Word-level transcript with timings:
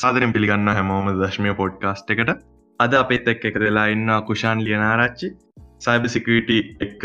සාදරෙන් 0.00 0.32
පිළිගන්න 0.34 0.70
හැමෝම 0.76 1.08
දශ්මය 1.16 1.50
පොඩ්කාස්ට් 1.58 2.10
එකට. 2.12 2.30
අද 2.80 2.92
අපේත් 3.00 3.26
එක් 3.32 3.42
එක 3.48 3.56
වෙලා 3.62 3.88
ඉන්න 3.94 4.12
කුෂාන් 4.28 4.62
ලියනාරච්චි 4.66 5.28
සයිබ 5.86 6.06
සිකට 6.14 6.52
එක්ක 6.86 7.02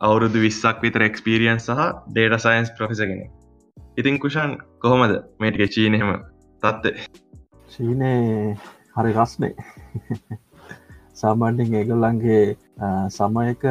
අවුරුදු 0.00 0.42
විස්සක් 0.44 0.82
විතර 0.84 1.04
එක්ස්පිරියන් 1.06 1.62
සහ 1.62 1.86
ඩේට 2.10 2.44
සයින්ස් 2.44 2.70
ප්‍රොෆෙසගෙන 2.76 3.22
ඉතින් 3.96 4.20
කුෂාන් 4.24 4.52
කොහොමද? 4.84 5.16
මේටික 5.40 5.72
චීනහෙම 5.76 6.12
තත්වේ 6.62 7.08
චීනය 7.72 8.12
හරි 8.96 9.16
රස්නේ 9.16 9.54
සාමාන්‍යෙන් 11.22 11.76
ඒගොල්ලන්ගේ 11.80 12.42
සමයක 13.18 13.68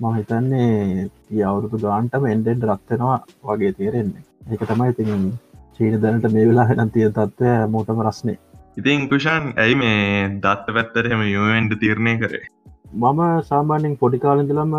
මම 0.00 0.12
හිතන්නේ 0.18 1.44
අවුරුදු 1.50 1.84
ගාන්ටම 1.86 2.30
එන්ඩෙන්ඩ 2.34 2.70
රත්වෙනවා 2.70 3.18
වගේ 3.50 3.76
තේරෙන්නේ. 3.78 4.24
ඒක 4.52 4.62
තමයි 4.70 4.92
ඉතින් 4.94 5.32
චීන 5.78 6.02
දැනට 6.02 6.32
මේ 6.32 6.48
වෙලා 6.48 6.66
හෙනම් 6.66 6.90
තිය 6.90 7.10
තත්වය 7.12 7.68
මෝටම 7.68 8.02
රස්නේ. 8.02 8.38
ඉතින් 8.76 9.08
කුෂාන් 9.08 9.52
ඇයි 9.56 9.76
මේ 9.76 10.28
දත්ත 10.40 10.74
පැත්තරහෙම 10.76 11.20
යුවෙන්ඩ 11.28 11.78
තීරණය 11.80 12.18
කරේ? 12.18 12.46
මම 12.94 13.42
සාමාන්‍යෙන් 13.44 13.96
පොඩිකාලඳලම 13.96 14.72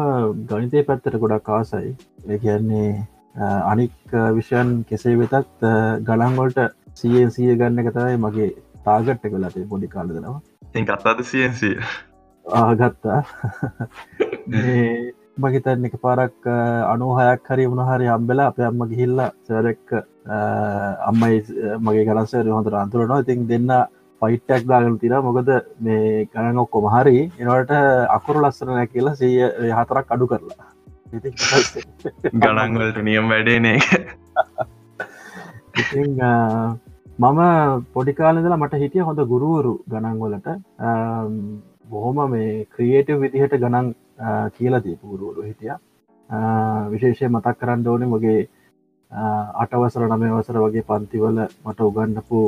ගනිතය 0.49 0.83
පැත්තට 0.83 1.19
ගොඩක් 1.19 1.43
කාසයි 1.43 1.95
කියන්නේ 2.39 3.07
අනික් 3.65 3.91
විෂයන් 4.35 4.85
කෙසේ 4.85 5.17
වෙතත් 5.17 5.61
ගණන්වලට 6.03 6.75
සියසිය 6.95 7.55
ගන්න 7.55 7.79
එකතයි 7.83 8.17
මගේ 8.17 8.51
තාගට්ට 8.85 9.27
කලාටේ 9.27 9.67
පොඩි 9.67 9.87
කාලදනවා 9.87 10.41
ඉ 10.75 10.85
අත්තාද 10.89 11.23
සියන්සිය 11.25 11.75
ආගත්තා 12.45 13.23
මහිතන්න 15.37 15.85
එක 15.85 15.95
පාරක් 15.99 16.47
අනුහයක් 16.87 17.47
හරි 17.47 17.65
වුණහරි 17.67 18.05
හම්බෙලා 18.07 18.47
අප 18.47 18.59
අම්ම 18.61 18.81
ගිහිල්ල 18.87 19.19
සරෙක්ක 19.43 19.87
අම්මයි 21.03 21.37
මගේ 21.79 22.05
ගලන්සර 22.05 22.47
හොඳ 22.49 22.67
අන්තුරනවා 22.75 23.21
ඉතින් 23.21 23.47
දෙන්න 23.47 23.73
ෆයිට්ටක් 24.21 24.63
දාගන 24.65 24.95
තිර 24.99 25.13
මොකද 25.21 25.49
මේ 25.79 26.27
ගණන් 26.27 26.57
ඔක්කොම 26.57 26.87
හරි 26.89 27.17
එනවට 27.39 27.73
අකුරු 28.09 28.39
ලස්සන 28.41 28.71
නැ 28.71 28.87
කියලා 28.87 29.15
සීය 29.15 29.43
හතරක් 29.71 30.07
අඩු 30.09 30.25
කරලා. 30.27 30.69
ගණන්වලට 32.35 32.97
නියම් 33.03 33.25
වැඩේනේ 33.29 33.79
මම 37.17 37.39
පොඩිකාලදලා 37.93 38.57
මට 38.57 38.75
හිටිය 38.77 39.03
හොඳ 39.03 39.19
ගුරුවරු 39.25 39.73
ගණන්වලට 39.87 40.47
බොහොම 41.89 42.17
මේ 42.31 42.65
ක්‍රියේටව 42.67 43.21
විදිහට 43.21 43.55
ගණන් 43.57 43.87
කියලා 44.51 44.83
දීපු 44.83 45.07
ගුරුවරු 45.07 45.41
හිටිය. 45.43 45.75
විශේෂය 46.91 47.27
මතක් 47.27 47.57
කරන්න 47.59 47.87
ඕනේ 47.87 48.07
මගේ 48.07 48.39
අටවසර 49.55 50.07
නමය 50.07 50.29
වසර 50.31 50.57
වගේ 50.59 50.83
පන්තිවල 50.83 51.39
මට 51.65 51.79
උගන්නපු 51.81 52.39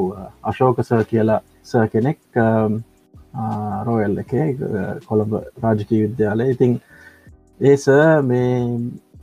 අශෝකස 0.44 0.90
කියලා 1.10 1.42
ස 1.64 1.72
කෙනෙක් 1.92 2.20
රෝයල් 3.86 4.18
එක 4.18 4.32
කොළඹ 5.08 5.34
රාජකී 5.64 6.02
විද්‍යාලය. 6.04 6.46
ඉතිං 6.52 6.80
ඒස 7.62 7.86
මේ 8.24 8.50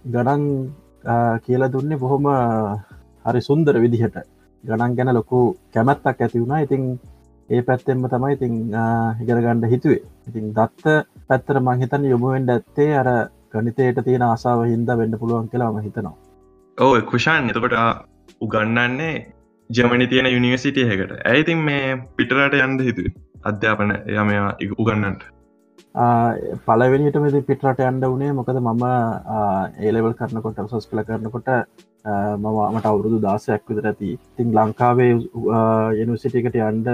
ගණන් 0.07 0.45
කියලා 1.45 1.73
දුන්නේ 1.73 1.99
බොහොම 1.99 2.27
හරි 3.25 3.41
සුන්දර 3.41 3.81
විදිහට. 3.81 4.17
ගණන් 4.65 4.97
ගැන 4.97 5.15
ලොකු 5.15 5.57
කැමැත්තක් 5.73 6.21
ඇති 6.21 6.41
වුණා. 6.41 6.61
ඉතිං 6.61 6.83
ඒ 7.55 7.63
පැත්තෙන්ම 7.63 8.07
තමයි 8.09 8.33
ඉතිං 8.33 8.57
හිගරගණ්ඩ 9.19 9.71
හිතුවේ. 9.71 10.03
ඉතිං 10.29 10.51
දත්ත 10.53 10.97
පැත්තර 11.29 11.61
මංහිතන් 11.63 12.11
යොමුුවෙන්ඩ 12.11 12.51
ඇත්තේ 12.51 12.91
අර 12.97 13.11
ගනිතයට 13.53 14.03
තියෙන 14.05 14.25
ආසාාව 14.25 14.67
හින්ද 14.67 14.91
වෙන්න 14.95 15.21
පුළුවන් 15.21 15.49
කියලාම 15.49 15.81
හිතනවා. 15.83 16.17
ඕ 16.79 16.93
කුෂාන්. 17.05 17.51
එතකොට 17.51 17.79
උගන්නන්නේ 18.41 19.15
ජමනි 19.71 20.07
තියෙන 20.07 20.27
යුනිවසිටියහකට 20.29 21.13
ඇයිතින් 21.25 21.59
මේ 21.61 21.87
පිටරට 22.17 22.59
යන්ද 22.59 22.81
හිතු 22.83 23.05
අධ්‍යාපන 23.45 23.95
යමයා 24.15 24.51
උගන්නන්ට 24.77 25.25
පලවෙනිට 26.67 27.17
මෙද 27.19 27.39
පිටරට 27.45 27.81
අන්ඩ 27.83 28.05
වනේ 28.07 28.33
මොකද 28.33 28.61
මම 28.61 28.85
ඒලෙවල් 29.81 30.15
කරනකොට 30.15 30.61
සොස් 30.69 30.87
කළ 30.87 31.05
කරනකොට 31.05 31.49
මමට 32.05 32.87
අවුරුදු 32.87 33.19
දාසයක් 33.21 33.63
විතර 33.69 33.87
ඇති. 33.91 34.11
තින් 34.37 34.49
ලංකාවේ 34.57 35.13
යනිසිටිකට 36.03 36.59
අන්ඩ 36.71 36.89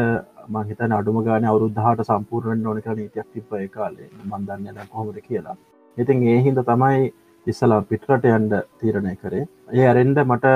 මහිතන 0.49 0.93
අඩුම 0.99 1.19
ගාන 1.25 1.45
අවුරුද්ධහට 1.45 2.05
සම්පූර්ණෙන් 2.11 2.67
ඕනක 2.67 2.87
නීතියක් 2.99 3.27
තිබ්බ 3.35 3.51
කාලේ. 3.75 4.09
මන්දන්න 4.31 4.87
කොහොමද 4.93 5.19
කියලා. 5.29 5.57
ඉතින් 5.97 6.23
ඒ 6.23 6.39
හින්ද 6.47 6.63
තමයි 6.71 7.13
ඉස්සලා 7.47 7.81
පිටරට 7.91 8.25
යන්ඩ 8.37 8.55
තීරණය 8.81 9.15
කරේ. 9.23 9.45
ඒ 9.73 9.87
අරෙන්ඩ 9.93 10.19
මට 10.25 10.47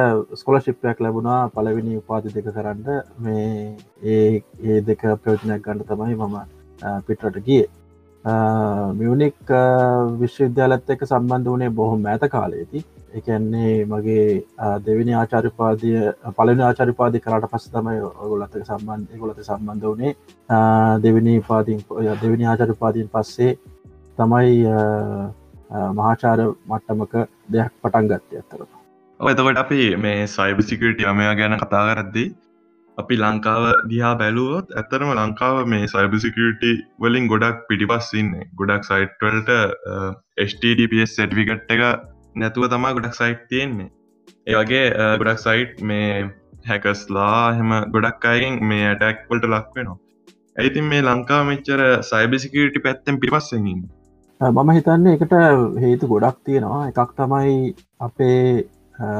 ස්කොල 0.41 0.60
ශිප්පයක් 0.60 1.00
ලැබුණා 1.00 1.41
පලවෙනි 1.54 2.00
උපාති 2.03 2.34
දෙක 2.34 2.50
කරන්න. 2.56 2.84
මේ 3.19 3.76
ඒ 4.03 4.42
ඒ 4.65 4.81
දෙක 4.91 5.03
ප්‍රයෝජනයක් 5.22 5.65
ගණඩ 5.66 5.88
තමයි 5.91 6.15
මම 6.15 6.36
පිටරට 7.06 7.44
ගිය. 7.48 7.65
මියනික් 8.98 9.38
විශ්වවිද්‍යාලත් 10.21 10.91
එක 10.91 11.09
සම්බන්ධ 11.12 11.54
වනේ 11.54 11.76
බොහොම 11.81 12.06
ඇත 12.12 12.22
කාලයේති 12.34 12.84
එකන්නේ 13.15 13.75
මගේ 13.87 14.27
දෙවිනි 14.87 15.15
ආචාරිපාදය 15.15 15.93
පලන 16.37 16.63
ආචරිපාදි 16.63 17.21
කරට 17.21 17.49
පස 17.53 17.67
තමයි 17.71 18.01
ඔගොලත 18.03 18.57
සම්බන්ධ 18.61 19.19
ගොලත 19.19 19.41
සම්බන්ධ 19.41 19.89
වනේ 19.93 20.13
දෙවිනි 21.01 21.35
පාතින් 21.43 21.83
දෙවිනි 22.23 22.47
ආචරිපාදීන් 22.47 23.11
පස්සේ 23.11 23.51
තමයි 24.19 24.55
මහාචාර 25.95 26.41
මට්ටමක 26.43 27.15
දෙයක් 27.49 27.77
පටන් 27.81 28.11
ගත්තය 28.11 28.41
ඇත්තර 28.41 28.65
එතකොට 29.21 29.59
අපි 29.59 29.83
මේ 29.99 30.27
සයිබසිකට 30.29 31.05
යමයා 31.05 31.35
ගැන 31.35 31.59
කතා 31.59 31.85
කරද්දී 31.89 32.29
අපි 32.99 33.15
ලංකාව 33.19 33.65
දිහා 33.89 34.15
බැලුවොත් 34.17 34.75
ඇතරම 34.75 35.13
ලංකාව 35.13 35.63
මේ 35.67 35.87
සයිබසිකට 35.89 36.67
වලින් 37.01 37.29
ගොඩක් 37.29 37.63
පිටිපස්සින්න 37.69 38.35
ගොඩක් 38.55 38.91
සයිට්වලට 38.91 39.55
HTTPS 40.45 41.17
සැටිෆිකට් 41.17 41.73
එක 41.77 41.83
නැතුව 42.43 42.71
තමා 42.72 42.95
ගොඩක් 42.97 43.17
සයිට් 43.21 43.43
තියෙන්නේ. 43.50 43.91
ඒවගේ 44.50 44.87
ගොඩක් 45.21 45.41
සයිට් 45.47 45.83
මේ 45.91 46.09
හැකස්ලා 46.69 47.43
හෙම 47.59 47.75
ගොඩක් 47.95 48.25
අයගෙන් 48.33 48.56
මේ 48.71 48.87
ඇටැක්වලට 48.91 49.50
ලක් 49.53 49.77
වෙනවා. 49.77 49.99
ඇයිතින් 50.59 50.89
මේ 50.91 51.03
ලංකා 51.09 51.43
මෙච්චර 51.50 51.81
සයිබසිකට 52.11 52.77
පැත්තෙන් 52.87 53.21
පිපස්සෙකින් 53.22 53.84
මම 54.41 54.71
හිතන්නේ 54.77 55.15
එකට 55.17 55.34
හේතු 55.83 56.11
ගොඩක් 56.12 56.39
තියෙනවා. 56.45 56.81
එකක් 56.91 57.11
තමයි 57.19 57.75
අපේ 58.06 58.65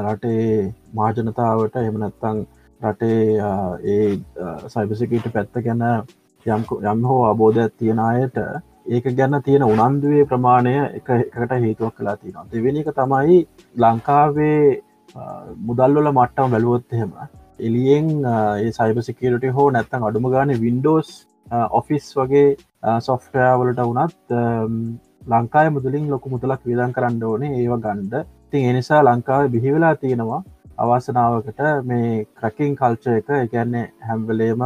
රටේ 0.05 0.73
මාජනතාවට 0.97 1.75
එමනත්තං 1.81 2.37
රටේ 2.81 3.19
ඒ 3.93 4.07
සයිබසිකට 4.73 5.27
පැත්ත 5.33 5.59
ගැන 5.65 5.83
යම් 6.45 6.63
යම් 6.91 7.03
හෝ 7.09 7.21
අබෝධයක් 7.31 7.73
තියෙන 7.79 7.99
අයට 8.07 8.37
ඒක 8.85 9.05
ගැන්න 9.17 9.41
තියෙන 9.43 9.63
උනන්දුවේ 9.65 10.25
ප්‍රමාණය 10.31 10.75
එක 10.99 11.09
එකට 11.11 11.53
හේතුවක් 11.59 11.95
කලා 11.97 12.15
තියෙනවා. 12.15 12.49
දෙවෙනි 12.51 12.83
එක 12.83 12.91
තමයි 12.99 13.37
ලංකාවේ 13.75 14.81
මුදල්වල 15.61 16.11
මට්ටම 16.11 16.51
බැලුවොත් 16.51 16.93
එහෙම 16.93 17.11
එලියෙන් 17.59 18.07
ඒ 18.25 18.71
සයිබසිකට 18.71 19.49
හෝ 19.57 19.67
නැත්තන් 19.71 20.07
අඩුම 20.09 20.29
ගාන 20.31 20.55
වින්ඩෝස් 20.63 21.11
ඔෆිස් 21.71 22.07
වගේ 22.17 22.47
සොෆ්ටයාවලට 23.01 23.81
වනත් 23.83 24.39
ලංකාය 25.27 25.69
මුදලින් 25.69 26.09
ලොකු 26.09 26.29
මුදලක් 26.29 26.61
විදන් 26.65 26.95
කරන්න 26.97 27.23
ඕනේ 27.23 27.53
ඒව 27.59 27.77
ගණ්ඩ 27.77 28.27
තින් 28.51 28.69
එනිසා 28.71 29.01
ලංකාව 29.03 29.49
බිහිවෙලා 29.53 29.95
තියෙනවා 29.95 30.41
අවසනාවකට 30.77 31.61
මේ 31.83 32.25
ක්‍රකින් 32.35 32.75
කල්ච 32.75 33.07
එක. 33.07 33.29
එකන්නේ 33.37 33.91
හැම්වලේම 34.01 34.63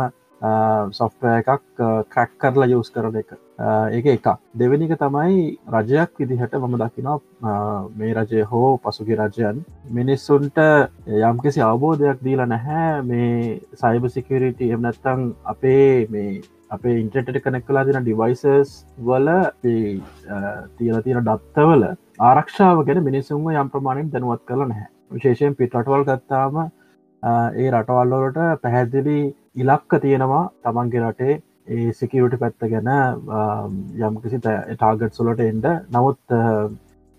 සොෆ්ටය 0.91 1.27
එකක් 1.33 1.85
ක්‍රැක් 2.09 2.31
කරලා 2.37 2.69
යස් 2.77 2.89
කරන 2.91 3.15
එක. 3.15 3.31
ඒක 3.59 4.05
එකක්. 4.07 4.27
දෙවැනික 4.55 4.93
තමයි 4.99 5.57
රජයක් 5.69 6.11
විදිහට 6.19 6.53
මම 6.55 6.75
දකිනවා. 6.77 7.89
මේ 7.97 8.13
රජය 8.13 8.43
හෝ 8.43 8.77
පසුගි 8.77 9.15
රජයන් 9.15 9.57
මිනිස්සුන්ට 9.91 10.59
යම්කිසි 11.07 11.61
අවබෝධයක් 11.61 12.23
දීලා 12.23 12.47
නැහැ. 12.47 13.01
මේ 13.03 13.59
සයිබසිකරිට 13.81 14.61
එමනැත්තං 14.61 15.35
අපේ 15.45 16.07
මේ 16.09 16.41
අපේ 16.71 16.99
ඉන්ට්‍රට 17.01 17.41
කනෙක් 17.43 17.65
කලා 17.67 17.83
තින 17.85 17.99
ඩිවයිසස් 17.99 18.71
වල 18.99 19.27
තියල 19.61 21.01
තියෙන 21.03 21.27
ඩත්තවල 21.27 21.83
ආරක්ෂාව 22.21 22.85
ගැන 22.87 23.03
මිනිසුන්ම 23.03 23.51
යම් 23.51 23.69
ප්‍රමාණයෙන් 23.75 24.11
දැනුවත් 24.13 24.45
කළ 24.47 24.67
නැහැ. 24.67 24.87
විශේෂයෙන් 25.11 25.59
පිටරටවල් 25.59 26.07
ගත්තාම 26.07 26.63
ඒ 27.23 27.69
රටවල්ලොලට 27.73 28.39
පැහැදිලි 28.63 29.19
ඉලක්ක 29.55 29.99
තියෙනවා 30.01 30.43
තමන්ගේ 30.63 31.05
රටේ. 31.05 31.41
ඒ 31.69 31.89
සිකිවට 31.93 32.37
පැත්ත 32.41 32.67
ගැන 32.67 32.91
යම්කිසි 34.01 34.39
ටාගට් 34.39 35.13
සොලට 35.13 35.41
එන්ඩ 35.41 35.67
නමුත් 35.89 36.37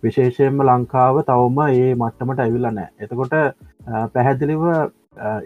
විශේෂයෙන්ම 0.02 0.62
ලංකාව 0.62 1.20
තවම 1.24 1.60
ඒ 1.66 1.90
මට්ටමට 1.94 2.40
ඇවිල්ල 2.40 2.70
නෑ 2.70 2.88
එතකොට 3.00 3.36
පැහැදිලිව 4.14 4.64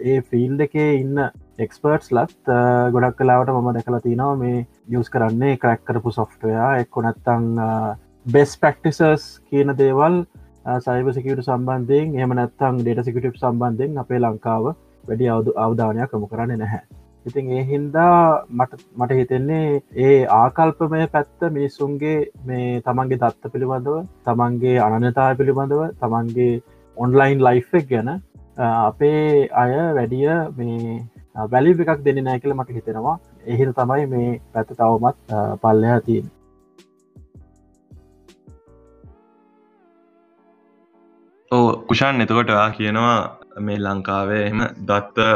ඒ 0.05 0.21
ෆිල් 0.23 0.55
එකේ 0.61 0.89
ඉන්න 0.95 1.21
එක්ස්පර්ට්ස් 1.59 2.11
ලත් 2.11 2.55
ගොඩක් 2.91 3.19
කලාවට 3.19 3.53
මම 3.53 3.69
දැකලා 3.73 4.01
තිනවා 4.01 4.33
මේ 4.37 4.65
යස් 4.93 5.09
කරන්නේ 5.09 5.57
ක්‍රැක් 5.57 5.85
කරපු 5.85 6.11
සොෆ්ටවයා 6.13 6.71
එක්කො 6.79 7.05
නැත්තං 7.05 7.45
බෙස් 8.27 8.57
ප්‍රක්ටිසස් 8.57 9.29
කියන 9.49 9.77
දේවල් 9.77 10.23
සයිබ 10.79 11.07
සිකට 11.13 11.41
සම්බන්ධයෙන් 11.43 12.19
එම 12.19 12.31
නැත්තං 12.33 12.79
ඩේට 12.79 13.05
සිකට 13.05 13.37
සම්බන්ධයෙන් 13.37 13.97
අපේ 13.97 14.19
ලංකාව 14.19 14.69
වැඩි 15.03 15.27
අවුදු 15.29 15.51
අවධානයක් 15.57 16.09
කමු 16.09 16.27
කරන්න 16.27 16.57
නැහැ. 16.57 16.81
ඉතින් 17.25 17.51
ඒ 17.51 17.63
හින්දා 17.63 18.45
මට 18.51 18.81
මට 18.95 19.17
හිතෙන්නේ 19.19 19.81
ඒ 19.99 20.17
ආකල්පමය 20.33 21.07
පැත්ත 21.07 21.45
මිනිස්සුන්ගේ 21.51 22.17
මේ 22.45 22.67
තමන්ගේ 22.81 23.19
දත්ත 23.19 23.51
පිළිබඳව 23.53 23.97
තමන්ගේ 24.25 24.77
අනනතා 24.81 25.29
පිළිබඳව 25.35 25.81
තමන්ගේ 26.01 26.53
ඔන්ලයින් 26.97 27.39
ලයිෆ්ක් 27.39 27.89
ගැන 27.89 28.11
අපේ 28.57 29.49
අය 29.55 29.73
වැඩිය 29.95 30.29
මේ 30.57 30.95
වැලි 31.45 31.75
එකක් 31.85 32.03
දෙන්න 32.03 32.23
නෑ 32.23 32.39
කියල 32.39 32.53
මට 32.53 32.77
හිතෙනවා. 32.77 33.17
එහිද 33.45 33.71
තමයි 33.73 34.05
මේ 34.07 34.29
පැත්ත 34.53 34.69
තවමත් 34.73 35.41
පල්ලයා 35.61 35.99
තියෙන් 36.01 36.31
ඕ 41.51 41.67
කුෂාන් 41.89 42.21
එතකොට 42.21 42.53
කියනවා 42.77 43.17
මේ 43.61 43.77
ලංකාවේ 43.79 44.45
එම 44.45 44.63
දත්ත 44.83 45.27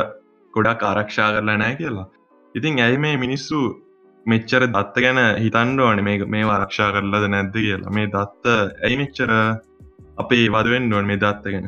ගොඩක් 0.60 0.88
ආරක්ෂා 0.92 1.30
කරලා 1.36 1.60
නෑ 1.64 1.76
කියලා. 1.82 2.08
ඉතින් 2.56 2.84
ඇයි 2.86 3.04
මේ 3.06 3.16
මිනිස්සු 3.26 3.60
මෙච්චර 4.26 4.64
දත්ත 4.68 5.04
ගැන 5.06 5.20
හිතන්ඩ 5.44 5.84
ඕන? 5.88 6.04
මේ 6.08 6.30
මේ 6.36 6.46
ආරක්ෂා 6.56 6.92
කරලද 6.94 7.28
නැද්ද 7.34 7.58
කියලා. 7.58 7.98
මේ 7.98 8.08
දත්ත 8.16 8.56
ඇයි 8.86 9.02
මෙච්චර 9.02 9.30
අපේ 10.24 10.48
වදුවෙන් 10.56 10.88
ඩුවන් 10.88 11.12
මේ 11.12 11.22
දත්ත 11.24 11.54
ගැන? 11.54 11.68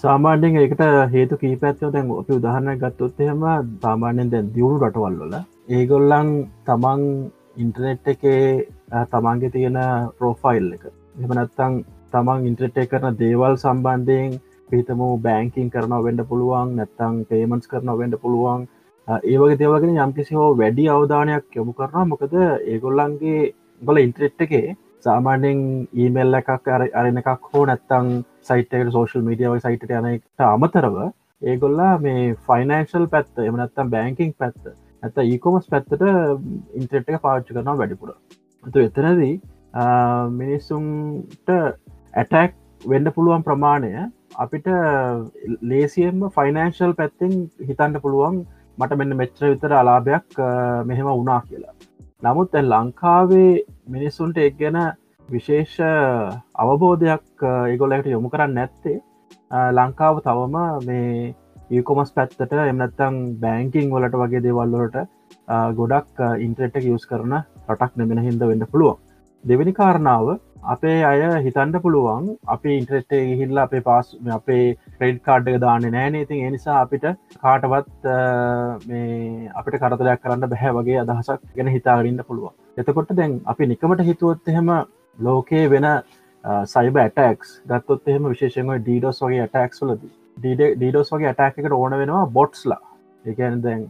සාමාන්‍යෙන් 0.00 0.56
එකට 0.58 0.82
හේතු 1.12 1.36
කීපැත්ව 1.42 1.92
දැන් 1.94 2.10
අපි 2.20 2.32
උදාහරණ 2.38 2.80
ගත්තොත් 2.82 3.20
එහෙම 3.20 3.44
සාමාන්‍යෙන් 3.84 4.32
දැන් 4.32 4.50
දියුණු 4.54 4.78
රටවල්වල 4.86 5.38
ඒගොල්ලන් 5.76 6.30
තමන් 6.66 7.02
ඉන්ටනෙට් 7.62 8.10
එකේ 8.12 8.42
තමන්ගේ 9.12 9.54
තියෙන 9.54 9.78
ප්‍රෝෆයිල් 10.18 10.68
එක. 10.76 10.84
එමනත්තං 11.22 11.80
තමන් 12.12 12.46
ඉන්ට්‍රටේ 12.50 12.86
කරන 12.92 13.18
දේවල් 13.22 13.56
සම්බන්ධයෙන් 13.56 14.38
පිතම 14.70 15.00
බෑංකින් 15.26 15.70
කරන 15.74 15.94
වෙන්ඩ 16.06 16.22
පුළුවන් 16.30 16.74
නැත්තං 16.78 17.22
පේමන්ස් 17.30 17.70
කරන 17.70 17.92
වෙන්ඩ 18.00 18.16
පුළුවන්. 18.24 18.66
ඒවගේ 19.32 19.60
දේවගෙන 19.62 20.02
යම්කිසි 20.06 20.34
හෝ 20.38 20.50
වැඩි 20.60 20.90
අවධානයක් 20.94 21.56
යොමු 21.58 21.72
කරනවා. 21.78 22.10
මොකද 22.12 22.34
ඒගොල්ලන්ගේ 22.72 23.52
ගොල 23.82 24.02
ඉන්ට්‍රෙට් 24.04 24.44
එකේ 24.46 24.76
සාමාන්‍යෙන් 25.06 25.60
ඊමෙල් 26.02 26.40
එකක් 26.40 26.68
අරන 27.00 27.22
එකක් 27.22 27.48
හෝ 27.52 27.64
නැත්තං 27.70 28.10
සයිටක 28.48 28.92
සෝශල් 28.96 29.24
මීඩියාව 29.28 29.62
සයිට 29.66 29.88
යන 29.90 30.10
එකට 30.10 30.44
අමතරව 30.48 30.98
ඒගොල්ලා 31.42 31.92
මේ 32.04 32.34
ෆයිනන්ශල් 32.48 33.06
පැත්ත 33.14 33.42
එමනත්තම් 33.46 33.94
බෑංකින් 33.94 34.34
පැත්ත 34.42 34.62
ඇත 35.02 35.18
ඒකොමස් 35.24 35.66
පැත්තට 35.72 36.02
ඉන්ට්‍රෙට් 36.78 37.10
එක 37.12 37.22
පාච්චි 37.26 37.54
කරනවා 37.54 37.78
වැඩිපුර. 37.80 38.10
තු 38.64 38.78
එතනදී 38.86 39.34
මිනිස්සුන්ට 40.40 41.48
ඇටැක් 42.14 42.54
වෙන්ඩ 42.92 43.14
පුළුවන් 43.16 43.44
ප්‍රමාණය 43.48 43.92
අපිට 44.38 44.68
ලේසියෙන්ම 45.70 46.20
ෆයිනන්ශල් 46.36 46.92
පැත්තෙන් 47.00 47.32
හිතන්ට 47.68 47.98
පුළුවන් 48.04 48.36
මට 48.78 48.98
මෙන්න 49.00 49.16
මෙච්‍ර 49.20 49.42
විතර 49.52 49.72
අලාභයක් 49.80 50.38
මෙහෙම 50.90 51.08
වුණා 51.10 51.40
කියලා. 51.48 51.74
නමුත් 52.24 52.54
ඇ 52.54 52.64
ලංකාවේ 52.72 53.52
මිනිස්සුන්ට 53.94 54.38
එක් 54.44 54.56
ගැන 54.60 54.78
විශේෂ 55.28 55.74
අවබෝධයක් 56.64 57.44
ඒගොලට 57.72 58.08
යොමු 58.14 58.30
කරන්න 58.32 58.54
නැත්තේ. 58.58 58.96
ලංකාව 59.78 60.22
තවම 60.26 60.56
මේ 60.86 61.34
ඒකොමස් 61.76 62.14
පැත්තට 62.16 62.52
එමනත්තං 62.64 63.16
බෑංකිං 63.42 63.90
වලට 63.94 64.20
වගේ 64.22 64.44
දේවල්ලොට 64.46 64.96
ගොඩක් 65.78 66.22
ඉන්ට්‍රෙට් 66.46 66.78
යස් 66.82 67.06
කරන 67.10 67.34
රටක් 67.72 67.96
නෙමෙන 67.96 68.22
හිද 68.26 68.46
වෙන්න 68.50 68.66
පුළුවන්. 68.72 68.98
දෙවැනි 69.44 69.74
කාරණාව 69.80 70.26
අපේ 70.64 71.02
අය 71.02 71.20
හිතන්ඩ 71.42 71.80
පුළුවන් 71.82 72.28
අපි 72.46 72.76
ඉන්ට්‍රෙස්ටේ 72.76 73.36
හිල්ලා 73.36 73.64
අපේ 73.64 73.80
පාස් 73.80 74.12
අපේ 74.30 74.76
ක්‍රෙඩ් 74.98 75.18
කාඩ් 75.22 75.48
එක 75.48 75.58
දාන්න 75.60 75.86
නෑනේ 75.88 76.22
ඉතින් 76.22 76.44
එනිසා 76.46 76.80
අපිට 76.80 77.06
කාටවත් 77.38 78.08
මේ 78.86 79.50
අපිට 79.54 79.78
කරතරයක් 79.78 80.22
කරන්න 80.22 80.46
බැහැ 80.46 80.72
වගේ 80.74 80.98
අදහසක් 81.00 81.42
ගැන 81.56 81.68
හිතාගරන්න 81.68 82.22
පුළුවන්. 82.28 82.54
එතකොට 82.76 83.12
දැන් 83.12 83.40
අපි 83.46 83.66
නිකමට 83.66 84.04
හිතුවොත් 84.04 84.48
එහෙම 84.48 84.72
ලෝකයේ 85.18 85.70
වෙන 85.70 85.88
සයිබ 86.66 86.96
ඇටක්ස් 86.96 87.54
ගත්තොත් 87.66 88.08
එහෙම 88.08 88.26
විශේෂෙන්ව 88.26 88.74
ඩීඩෝස් 88.78 89.22
වගේ 89.22 89.46
ඇටක්ස් 89.46 89.82
ලද 89.82 90.10
ඩීඩෝස් 90.38 91.14
වගේ 91.14 91.32
ඇටක් 91.32 91.62
එකට 91.62 91.72
ඕන 91.72 91.98
වෙනවා 92.02 92.26
බොට්ස්ලා 92.32 92.82
එකන 93.24 93.62
දැන් 93.62 93.88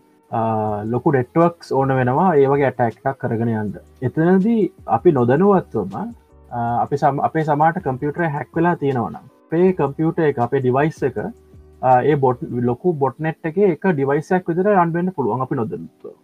ලොකු 0.87 1.13
ඩෙට්වක්ස් 1.13 1.73
ඕන 1.73 1.97
වෙනවා 1.97 2.31
ඒවගේ 2.37 2.71
ඇටක් 2.71 3.05
එකක් 3.05 3.21
කරගෙන 3.21 3.53
යන්ද 3.57 3.77
එතනදී 4.03 4.63
අපි 4.97 5.13
නොදනුවත්වම 5.13 6.17
අපි 6.51 6.97
සම් 6.97 7.21
අපේ 7.21 7.45
සමාට 7.45 7.83
කම්පියුටර 7.83 8.29
හැක් 8.29 8.55
වෙලා 8.55 8.77
තියෙනවන 8.77 9.19
පේ 9.51 9.73
කම්පියුට 9.75 10.19
එක 10.21 10.39
අපේ 10.39 10.61
ඩිවයිස් 10.61 11.03
එක 11.03 11.19
ඒ 11.21 12.17
බොට් 12.17 12.43
ලොකු 12.63 12.93
බොට්නෙට් 12.95 13.53
එක 13.53 13.59
එක 13.67 13.87
ඩිවයිසක් 13.91 14.49
විදිර 14.49 14.73
අන්වෙන්න 14.77 15.13
පුළුවන් 15.13 15.47
අපි 15.47 15.61
නොදනතු 15.61 16.15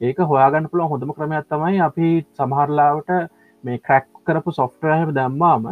ඒක 0.00 0.18
හොයාගන්න 0.30 0.70
පුළුවන් 0.70 0.90
හොඳම 0.90 1.12
ක්‍රමයක් 1.12 1.46
තමයි 1.50 1.80
අපි 1.82 2.08
සමහරලාවට 2.34 3.28
මේ 3.64 3.78
ක්‍රැක් 3.80 4.06
කරපු 4.26 4.52
සොෆ්ටරහ 4.52 5.14
දැම්මාම 5.14 5.64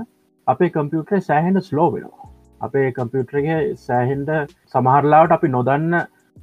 අපේ 0.46 0.70
කම්පියුටරේ 0.70 1.20
සෑහෙන්ට 1.20 1.64
ස්ලෝ 1.64 1.88
වෙනවා. 1.92 2.28
අපේ 2.60 2.92
කම්පියුටරගේ 2.92 3.58
සෑහෙන්ට 3.78 4.30
සමහරලාවට 4.74 5.36
අපි 5.36 5.48
නොදන්න 5.48 5.94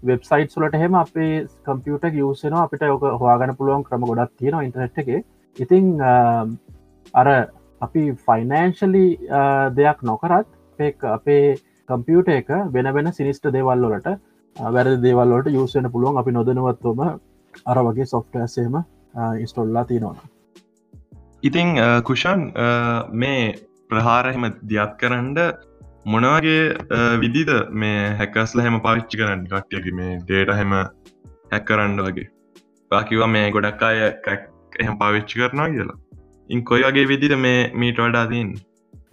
වෙබ්සයිට් 0.04 0.52
සුලට 0.52 0.76
හෙම 0.76 0.96
අපේ 0.96 1.32
කම්පියුට 1.66 2.08
යසන 2.22 2.58
අපිට 2.62 2.84
යෝක 2.84 3.06
හවාගන්න 3.14 3.56
පුළුවන් 3.58 3.84
ක්‍රම 3.84 4.06
ගොඩක් 4.10 4.34
තියෙන 4.38 4.60
ඉන්ටනෙට් 4.62 4.98
එක. 4.98 5.26
ඉතිං 5.58 5.88
අර 7.14 7.28
අපි 7.82 8.04
ෆයිනෑන්ශලි 8.28 9.06
දෙයක් 9.76 10.04
නොකරත් 10.04 10.48
අපේ 11.10 11.58
කම්පියුට 11.90 12.30
එක 12.38 12.54
වෙන 12.72 12.94
වෙන 12.94 13.12
සිනිස්ට 13.14 13.50
දේවල්ලොලට 13.50 14.08
වැරදි 14.56 14.98
දේවල්ලොට 15.02 15.52
යුසෙන 15.52 15.92
පුළුවන් 15.92 16.18
අපි 16.18 16.32
නොදනවත්වම 16.32 17.04
අර 17.66 17.84
වගේ 17.88 18.06
සොෆ්ටසේම 18.06 18.80
ඉස්ටොල්ලා 19.40 19.86
තියනවන 19.86 20.18
ඉතිං 21.44 21.76
කුෂන් 22.04 22.50
මේ 23.16 23.54
ප්‍රහාරහෙම 23.90 24.50
දියත් 24.64 24.98
කරන්ඩ 24.98 25.40
මොනවගේ 26.06 26.64
විදිද 27.20 27.52
මේ 27.74 28.16
හැකස්ල 28.20 28.62
හැම 28.62 28.80
පාවිච්චි 28.82 29.18
කරන්න? 29.18 29.44
කට්ටියකි 29.46 29.92
මේ 29.94 30.20
ඩේට 30.22 30.52
හැම 30.52 30.74
හැක් 31.52 31.66
කරන්න 31.66 32.00
වගේ. 32.00 32.30
පාකිවා 32.92 33.30
මේ 33.30 33.52
ගොඩක් 33.52 33.84
අය 33.84 34.00
කැක් 34.22 34.50
එහෙම 34.80 34.98
පාවිච්චි 34.98 35.40
කරනවා 35.40 35.70
කියලා. 35.70 35.98
ඉන් 36.54 36.64
කොයි 36.64 36.84
වගේ 36.84 37.08
විදිට 37.08 37.36
මේ 37.40 37.60
මීට 37.76 38.00
වඩාදීන් 38.00 38.50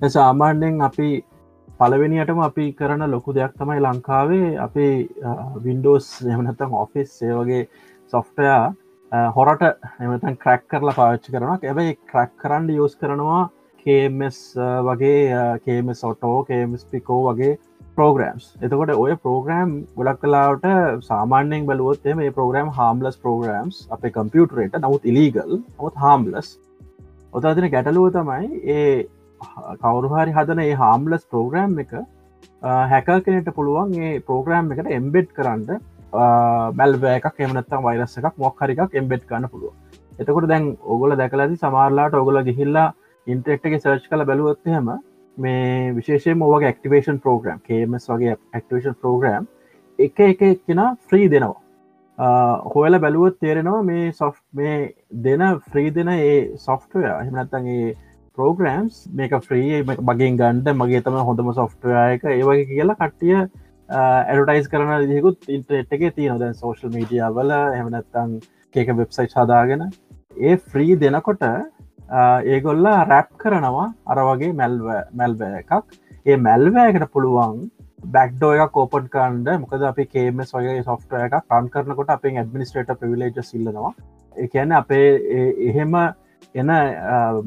සාමාන්‍යෙන් 0.09 0.83
අපි 0.83 1.09
පලවෙනියටම 1.81 2.41
අපි 2.43 2.67
කරන 2.75 3.05
ලොකු 3.11 3.35
දෙයක් 3.35 3.55
තමයි 3.57 3.81
ලංකාවේ 3.81 4.49
අපේ 4.59 4.93
වින්ඩෝස් 5.65 6.09
එමනත්තම් 6.27 6.77
ඔෆිස් 6.81 7.17
ඒ 7.23 7.33
වගේ 7.35 7.63
සොෆ්ටයා 8.13 9.25
හොරට 9.31 9.65
එමතන් 10.01 10.37
ක්‍රැක් 10.37 10.69
කරලා 10.69 10.97
පාච්චි 10.97 11.35
කරන 11.35 11.51
ඇබයි 11.55 11.97
ක්‍රැක් 12.07 12.37
කරන්න 12.39 12.71
යස් 12.77 12.99
කරනවා 12.99 13.43
කේමස් 13.87 14.39
වගේ 14.85 15.43
කේම 15.65 15.93
සොටෝ 15.97 16.37
කේමස් 16.45 16.87
පිකෝ 16.87 17.21
වගේ 17.25 17.59
පෝග්‍රම්ස් 17.97 18.55
එතකොට 18.59 18.97
ඔය 18.97 19.17
පෝග්‍රම් 19.25 19.77
ගොඩක් 19.97 20.21
කලාවට 20.23 20.67
සාමාන්‍යෙන් 21.05 21.67
බලුවොත් 21.67 22.11
මේ 22.17 22.35
පෝග්‍රම් 22.35 22.75
හාම්ලස් 22.77 23.17
පෝග්‍රම්ස් 23.21 23.87
අප 23.91 24.11
කම්පියුටරේට 24.11 24.79
නමුත් 24.81 25.07
ඉලීගල් 25.07 25.55
නමුත් 25.59 26.05
හාම්ලස් 26.05 26.59
ඔතතින 27.33 27.69
ගැටලුව 27.69 28.09
තමයි 28.13 28.61
ඒ 28.69 29.07
කවරුහරි 29.81 30.33
හදන 30.33 30.61
ඒ 30.61 30.73
හාම්ලස් 30.77 31.27
ප්‍රෝග්‍රෑම් 31.27 31.79
එක 31.79 31.93
හැක 32.89 33.11
කෙනෙට 33.25 33.51
පුළුවන් 33.55 33.95
ඒ 34.01 34.19
ප්‍රෝග්‍රෑම් 34.23 34.73
එකට 34.73 34.91
එම්බෙඩ් 34.93 35.31
කරන්න 35.37 35.85
මැල්බ 36.75 37.07
එකක් 37.11 37.39
එමනත්තම් 37.41 37.87
වයිරස 37.87 38.19
එකක් 38.19 38.35
මොක්හරිකක් 38.39 38.99
එම්බෙඩ් 39.03 39.29
කන්න 39.29 39.49
පුළුව 39.49 39.73
එතකොට 40.19 40.49
දැන් 40.49 40.67
ඔගොල 40.87 41.17
දැකලදි 41.17 41.57
සමාරලාට 41.59 42.15
ඔගොල 42.15 42.43
ගිහිල්ලා 42.43 42.89
ඉන්ටෙක්් 43.27 43.65
එක 43.65 43.79
සර්ච් 43.79 44.09
කළ 44.09 44.27
බැලුවත්හෙම 44.27 44.91
මේ 45.37 45.95
විශේෂය 45.95 46.35
මෝවගේ 46.35 46.73
ක්ටිවේෂන් 46.73 47.21
ප්‍රෝග්‍රම් 47.21 47.63
කේමස් 47.63 48.09
වගේ 48.09 48.37
ක්ටිවේෂන් 48.55 48.97
ප්‍රෝග්‍රම් 48.97 49.47
එක 49.99 50.21
එක 50.23 50.43
කෙන 50.67 50.81
ෆ්‍රී 51.07 51.29
දෙනවා. 51.29 51.61
හොයල 52.67 52.99
බැලුවත් 52.99 53.41
තේරෙනවා 53.41 53.83
මේ 53.85 54.13
සොෆ් 54.13 54.37
මේ 54.53 54.77
දෙන 55.23 55.43
ෆ්‍රී 55.63 55.91
දෙන 55.93 56.09
ඒ 56.11 56.37
සොෆ්ටය 56.59 57.05
එහමනත්තගේ 57.07 57.97
පෝග්‍රම්ස් 58.39 59.01
මේක 59.13 59.35
ෆ්‍රී 59.41 59.83
මගේ 59.83 60.31
ගන්ඩ 60.35 60.71
මගේ 60.75 61.03
තම 61.03 61.19
හොඳම 61.25 61.51
සොෆ්ටයක 61.55 62.29
ඒවගේ 62.29 62.67
කියලා 62.67 62.99
කට්ටිය 62.99 63.37
ඇඩටයිස් 63.89 64.69
කරන 64.69 65.09
දිකුත් 65.09 65.49
ඉන්ට්‍රෙට් 65.49 65.93
එක 65.93 66.07
තිය 66.15 66.29
නොදැන් 66.29 66.55
සෝශල් 66.55 66.93
මීඩිය 66.93 67.25
වල 67.33 67.57
එහමනත්තං 67.57 68.39
ඒක 68.75 68.97
වෙබ්සයිට් 68.97 69.37
සදාගෙන 69.37 69.89
ඒ 70.41 70.57
ෆ්‍රී 70.65 70.97
දෙනකොට 70.97 71.47
ඒගොල්ලා 72.47 72.99
රැප් 73.07 73.29
කරනවා 73.39 73.89
අර 74.07 74.19
වගේ 74.29 74.53
මැල්ව 74.55 74.87
මැල්ව 75.15 75.43
එකක්. 75.43 75.73
ඒ 76.27 76.37
මැල්වෑකට 76.39 77.13
පුළුවන් 77.13 77.71
බැක්්ඩෝ 78.07 78.53
එක 78.57 78.73
කෝපන් 78.73 79.09
කන්ඩ 79.09 79.61
මොකද 79.61 79.85
අපි 79.85 80.07
කේමස් 80.07 80.55
වගේ 80.55 80.83
සොෆ්ට 80.85 81.13
එක 81.19 81.37
කන් 81.45 81.69
කරනකොට 81.69 82.11
අපේ 82.11 82.37
ඇඩමිනිස්ට්‍රේට 82.37 82.97
පිවිලේජ 82.97 83.43
සිල්ලනවා 83.43 83.93
එකන 84.37 84.73
අපේ 84.73 85.09
එහෙම 85.69 85.97
එන 86.55 86.71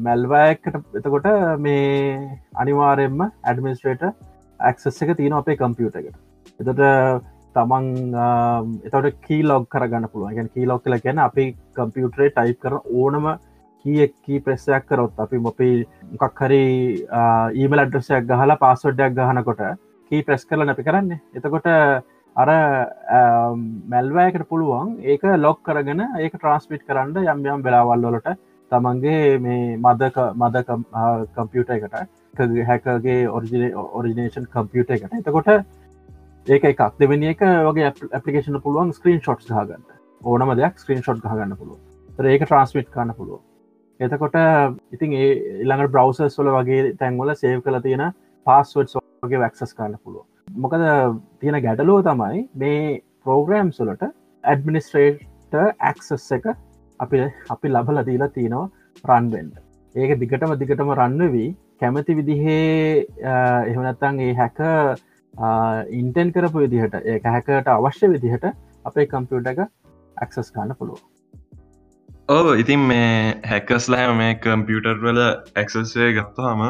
මැල්වයකට 0.00 0.76
එතකොට 0.94 1.28
මේ 1.58 2.38
අනිවාරෙන්ම 2.56 3.20
ඇඩමිනිස්ට්‍රේට 3.22 4.04
ඇක්සස් 4.60 5.02
එක 5.02 5.16
තියෙන 5.16 5.32
අපේ 5.34 5.56
කම්පියුට 5.56 5.96
එකට. 5.96 6.16
එතට 6.60 6.82
තමන් 7.54 8.14
එතට 8.84 9.18
කී 9.20 9.42
ලොග් 9.44 9.66
කරගන්න 9.68 10.08
පුළුවන්. 10.08 10.34
ගැන 10.34 10.48
කී 10.50 10.66
ලොක් 10.66 10.84
කල 10.84 10.98
ගැන 10.98 11.18
අපි 11.20 11.56
කම්පියුටරේ 11.74 12.30
ටයිප් 12.30 12.60
කර 12.60 12.78
ඕනම 12.92 13.28
කියකී 13.84 14.40
ප්‍රෙස්සයක් 14.40 14.86
කරොත් 14.86 15.18
අපි 15.18 15.38
මොපි 15.38 15.70
මොකක් 16.12 16.40
හරි 16.40 16.62
ඊමල් 17.54 17.78
අඩ්‍රසයක් 17.78 18.24
ගහලා 18.26 18.56
පාසොඩ්ඩයක් 18.56 19.12
ගහනකොට 19.14 19.60
කී 20.10 20.22
ප්‍රෙස් 20.22 20.44
කරල 20.44 20.64
නැපි 20.64 20.84
කරන්න. 20.84 21.20
එතකොට 21.34 21.68
අර 22.36 22.50
මැල්වෑකට 23.88 24.48
පුළුවන් 24.48 24.98
ඒක 25.04 25.22
ලොක් 25.38 25.62
කරගෙන 25.62 26.02
ඒක 26.18 26.34
ට්‍රන්ස්පිට් 26.34 26.84
කරන්න 26.84 27.16
යම් 27.24 27.46
යම් 27.46 27.62
වෙලාවල්ලොලට 27.62 28.34
තමන්ගේ 28.70 29.38
මේ 29.38 29.78
මදක 29.78 30.28
මද 30.34 30.64
කම්පියුට 31.34 31.70
එකට 31.70 31.96
හැකගේ 32.64 33.18
ඔරිජිනේෂන් 33.28 34.46
කම්පියුට 34.48 34.90
එකට. 34.90 35.14
එතකොට 35.14 35.50
ඒක 36.46 36.64
එකක්. 36.64 36.86
දෙවැනි 36.98 37.32
එක 37.32 37.42
වගේ 37.68 37.90
ඇපලිකේෂන 37.90 38.60
පුළුවන් 38.60 38.92
ස්ක්‍රීන් 38.92 39.20
ෂොට් 39.20 39.50
හගන්න 39.50 39.84
ඕනම 40.22 40.54
දෙයක් 40.56 40.78
ස්ක්‍රීන් 40.78 41.02
ෂොට් 41.02 41.24
හගන්න 41.24 41.56
පුළුව 41.56 42.26
ඒක 42.26 42.44
ට්‍රන්ස්මිට් 42.44 42.90
කන්න 42.90 43.14
පුළුව 43.16 43.40
එතකොට 44.00 44.36
ඉතින් 44.92 45.12
ඒ 45.14 45.30
ඉළඟට 45.62 45.92
බ්‍රවසස් 45.92 46.38
වල 46.40 46.52
වගේ 46.56 46.92
තැන්වල 47.00 47.34
සේව් 47.36 47.62
කළ 47.62 47.80
තියෙන 47.82 48.04
පස්සවඩ් 48.46 49.03
වගේ 49.24 49.42
වැක්සස් 49.42 49.72
කරන්න 49.72 49.98
පුළුව 49.98 50.24
මොකද 50.58 50.86
තියෙන 51.40 51.60
ගැටලෝ 51.62 51.98
තමයි 52.02 52.44
මේ 52.56 52.84
පෝග්‍රෑම් 53.24 53.72
සුලට 53.72 54.06
ඇඩමිනිස්ට්‍රේට 54.44 55.54
ඇක්සස් 55.60 56.32
එක 56.32 56.48
අපි 57.00 57.22
අපි 57.50 57.68
ලබල 57.70 58.02
දීලා 58.06 58.30
තියෙනවා 58.30 58.66
රන්වෙන්ඩ 59.04 59.62
ඒක 59.94 60.18
දිගටම 60.20 60.54
දිගටම 60.56 60.92
රන්න 60.92 61.32
වී 61.32 61.48
කැමති 61.80 62.16
විදිහේ 62.16 63.06
එහනත්තන් 63.70 64.20
ඒ 64.20 64.34
හැක 64.34 64.60
ඉන්ටෙන් 65.92 66.32
කරපු 66.32 66.58
විදිහට 66.58 66.94
ඒ 67.04 67.18
හැකට 67.26 67.68
අවශ්‍ය 67.70 68.10
විදිහට 68.10 68.46
අපේ 68.84 69.06
කම්පියුට 69.06 69.46
එක 69.46 69.60
ඇක්සස් 70.16 70.50
කාන්න 70.50 70.74
පුළුව 70.78 71.02
ඕ 72.28 72.54
ඉතින් 72.54 72.80
මේ 72.82 73.40
හැකස්ලෑ 73.44 74.12
මේ 74.14 74.34
කම්පියුටර් 74.38 74.98
වල 75.00 75.20
ඇක්සස්ය 75.56 76.10
ගත්තාම 76.14 76.62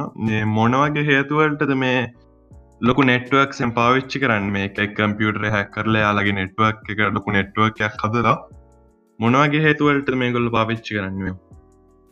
මොනවගේ 0.52 1.04
හේතුවලටද 1.06 1.74
මේ 1.76 1.98
ලොකු 2.86 3.02
නෙට්ුවක් 3.08 3.54
සම් 3.56 3.70
පාවිච්චි 3.76 4.20
කරන්න 4.22 4.48
මේ 4.54 4.64
එක 4.68 4.90
කම්පියුටර 4.96 5.44
හැක් 5.52 5.68
කරල 5.74 5.96
යාලගේ 6.00 6.34
නෙට්ුවක් 6.38 6.90
එක 6.94 6.98
ලොකු 7.16 7.32
නෙට්ුවක්යක් 7.36 7.94
හදලා 8.02 8.34
මොනවගේ 9.20 9.62
හේතුවලට 9.66 10.10
මේ 10.22 10.34
ගොල්ල 10.34 10.50
පාවිච්චි 10.56 10.96
කරන්නේ? 10.98 11.32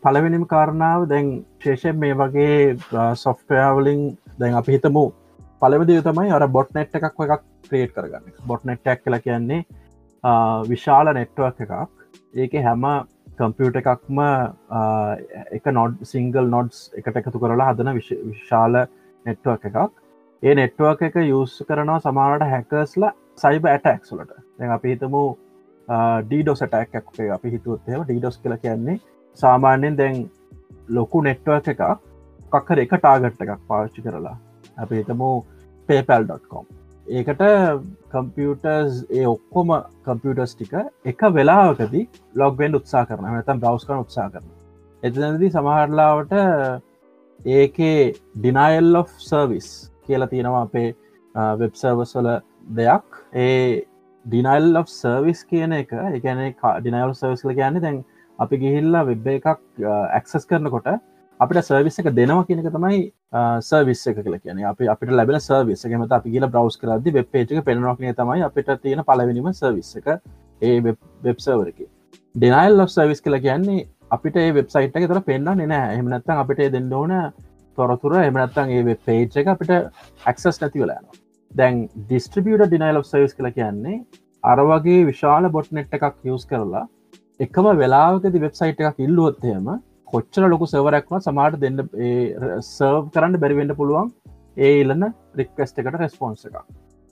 පලවෙනිම 0.02 0.47
කාරණාව 0.52 1.05
දැන් 1.12 1.29
ශේෂයෙන් 1.64 2.00
මේ 2.05 2.17
වගේ 2.23 2.57
සොෆ්ටයාවලින් 3.25 4.02
දැන් 4.41 4.59
අපි 4.61 4.79
හිතමු. 4.79 5.05
පලවදය 5.62 6.00
තමයි 6.09 6.35
අර 6.38 6.49
බොට් 6.57 6.75
නෙට් 6.79 6.97
එකක් 7.00 7.09
එකක් 7.11 7.45
ක්‍රේට් 7.69 7.93
කරගන්න. 7.97 8.33
බොට් 8.47 8.64
නෙට්ටක් 8.71 9.05
කල 9.05 9.21
කියන්නේ 9.26 9.62
විශාල 10.73 11.14
නෙට්වක් 11.21 11.64
එකක්. 11.67 11.75
ඒක 12.35 12.61
හැම 12.69 12.87
කම්පියුට 13.41 13.81
එකක්ම 13.83 14.23
එක 15.59 15.75
නොඩ් 15.81 16.00
සිංගල් 16.12 16.55
නොඩ්ස් 16.57 16.87
එකට 17.02 17.21
එකතු 17.23 17.43
කරලා 17.45 17.75
හදන 17.75 17.99
විශාල 17.99 18.87
නෙට්වක් 19.26 19.69
එකක්. 19.73 20.01
ඒ 20.43 20.55
නෙට්වක් 20.55 21.03
එක 21.07 21.17
යුස් 21.23 21.53
කරනවා 21.67 21.99
සමානට 22.05 22.45
හැකස්ල 22.53 23.05
සයිබ 23.39 23.67
ඇටක්ස්ලට 23.67 24.31
දැ 24.59 24.71
අපි 24.77 24.93
හිතමු 24.93 25.21
ඩීඩෝස් 26.25 26.63
ටක් 26.65 27.21
අපි 27.37 27.53
හිතුවත්ම 27.53 28.03
ඩීඩෝස් 28.03 28.39
කල 28.43 28.55
කියන්නේ 28.63 28.97
සාමාන්‍යයෙන් 29.39 29.99
දැන් 30.01 30.19
ලොකු 30.89 31.23
නෙට්වක් 31.27 31.69
එකක් 31.73 31.83
කක්කර 32.53 32.83
එක 32.85 32.95
ටාගට්ට 32.97 33.45
එකක් 33.45 33.63
පාච්චි 33.69 34.05
කරලා. 34.07 34.37
අපි 34.77 34.99
හිතමු 35.01 35.29
පේපල්.com 35.89 36.67
ඒකට 37.07 37.45
කම්පියටර්ස් 38.11 38.99
ඒ 39.11 39.25
ඔක්කොම 39.27 39.73
කම්පියටර්ස් 40.05 40.57
ටික 40.57 40.75
එක 41.07 41.25
වෙලාවකදී 41.37 42.05
ලොග්වෙන්ඩ 42.35 42.81
උත්සා 42.81 43.05
කරන 43.07 43.31
ඇතම් 43.31 43.63
බ්‍රවස් 43.63 43.87
කරන 43.87 44.05
උත්සා 44.07 44.29
කරන 44.31 44.51
එතනදී 45.03 45.55
සමහරලාවට 45.55 46.37
ඒකේ 47.41 47.97
ඩිනයිල් 48.37 48.95
of 48.97 49.17
සර්විස් 49.21 49.73
කියලා 50.12 50.33
තියෙනවා 50.35 50.66
අපේ 50.69 50.88
වෙබ්සර්වස්වල 51.61 52.31
දෙයක්. 52.73 53.23
ඒ 53.37 53.85
ඩිනයිල් 54.25 54.76
of 54.76 54.88
සර්විස් 54.88 55.45
කියන 55.45 55.73
එක 55.75 55.92
එකන 55.92 56.42
ඩිනයිල් 56.81 57.14
සර්විස්ල 57.14 57.54
කියන්නේ 57.54 57.83
දැන් 57.83 58.04
අපි 58.38 58.59
ගිහිල්ලා 58.59 59.07
වෙබ් 59.09 59.26
එකක් 59.33 59.49
ඇක්සස් 59.87 60.47
කරනකොට 60.47 60.87
අපිට 61.40 61.66
සර්විස් 61.69 61.99
එක 61.99 62.11
දෙනවා 62.19 62.47
කියනක 62.47 62.69
තමයි 62.69 63.00
සර්විස් 63.61 64.04
එක 64.07 64.21
කල 64.21 64.37
කියන 64.37 64.62
අප 64.64 64.85
අපිට 64.87 65.12
ලැබෙන 65.12 65.40
සර්විස් 65.40 65.85
එකමත 65.85 66.14
අපි 66.19 66.35
කියල 66.35 66.47
බ්‍රවස් 66.49 66.78
කරද 66.78 67.11
වෙබ්පේජක 67.11 67.64
පෙනනොක්නය 67.64 68.14
තමයි 68.14 68.47
අපිට 68.49 68.71
තියෙන 68.85 69.02
පලවෙනිම 69.02 69.50
සර්විස් 69.52 69.90
එක 69.97 70.07
ඒ 70.62 70.78
වෙබ්සර්වරක 71.23 71.83
ඩෙනයිල් 72.35 72.78
ලො 72.78 72.87
සර්විස් 72.88 73.21
කල 73.21 73.38
කියන්නේ 73.47 73.88
අපිට 74.11 74.37
ඒ 74.37 74.52
වෙබ්සයිට් 74.52 74.97
එක 74.97 75.09
තර 75.09 75.23
පෙන්න්න 75.31 75.50
නෑ 75.64 75.97
එහමනත්තන් 75.97 76.45
අපිට 76.45 76.62
දෙන්න 76.76 76.92
ඕන 76.92 77.16
තොරතුර 77.79 78.17
එමනත්තන් 78.19 78.73
ඒ 78.73 78.83
වෙබ් 78.83 79.05
පේජ් 79.07 79.38
එක 79.43 79.52
අපිට 79.52 79.73
ඇක්සස් 79.73 80.61
නැති 80.62 80.83
වෙලාන 80.83 81.07
දැන් 81.52 81.79
ඩිස්ට්‍රිියට 82.02 82.67
ඩිනයිල් 82.67 83.00
of 83.00 83.07
සර්විස් 83.07 83.35
කල 83.38 83.50
කියන්නේ 83.50 83.97
අරවගේ 84.45 85.00
විශාල 85.07 85.49
බොට් 85.57 85.73
නෙට් 85.73 85.97
එකක් 85.99 86.29
යස් 86.29 86.47
කරලා 86.47 86.85
එකම 87.41 87.71
වෙලාවකද 87.81 88.38
වෙබ්සයිට් 88.38 88.81
එකක් 88.83 89.02
ඉල්ලුවොත්තයම 89.07 89.69
කොච්චර 90.09 90.49
ලොකු 90.49 90.69
සවරක්ම 90.69 91.19
සමාට 91.21 91.59
දෙන්න 91.61 91.83
සර්ව් 92.69 93.05
කරන්න 93.11 93.43
බැරිවෙන්න 93.43 93.76
පුළුවන් 93.76 94.14
ඒ 94.57 94.73
ඉල්ලන්න 94.81 95.12
රික්වස්ට 95.37 95.79
එකට 95.83 96.00
රෙස්පොන්ස 96.00 96.49
එක 96.49 96.59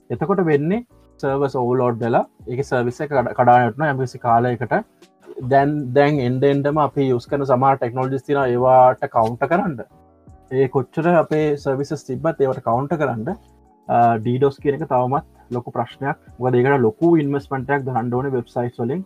එතකොට 0.09 0.43
වෙන්නේ 0.45 0.85
සර්වස් 1.19 1.55
ඕලෝඩ් 1.57 2.03
වෙලා 2.05 2.25
එක 2.47 2.65
සර්විස 2.65 3.01
එක 3.05 3.15
කඩානටන 3.31 3.87
ඇමසි 3.87 4.19
කාලයකට 4.19 4.75
දැන් 5.45 5.71
දැන් 5.93 6.19
එන්ඩෙන්ඩම 6.19 6.77
අපි 6.79 7.07
යුස් 7.07 7.25
කන 7.27 7.45
සමා 7.45 7.73
ටෙක්නෝජිස් 7.75 8.23
තින 8.23 8.39
ඒවාට 8.39 9.03
කවුන්ට 9.07 9.45
කරන්න. 9.45 9.77
ඒ 10.51 10.67
කොච්චර 10.67 11.05
අපේ 11.13 11.43
සර්විසස් 11.57 12.03
තිබත් 12.07 12.41
ඒවට 12.43 12.63
කවුන්ට 12.65 12.93
කරන්න 13.01 13.29
ඩීඩෝස් 14.23 14.57
කියන 14.63 14.77
එක 14.77 14.83
තවමත් 14.89 15.53
ලොකු 15.55 15.71
ප්‍රශ්නයක්. 15.75 16.17
වදකට 16.43 16.81
ලොකු 16.85 17.11
ඉන්වස්මටක් 17.21 17.87
හන්ඩෝන 17.97 18.27
වෙබ්සයිස් 18.33 18.75
වලින්. 18.81 19.05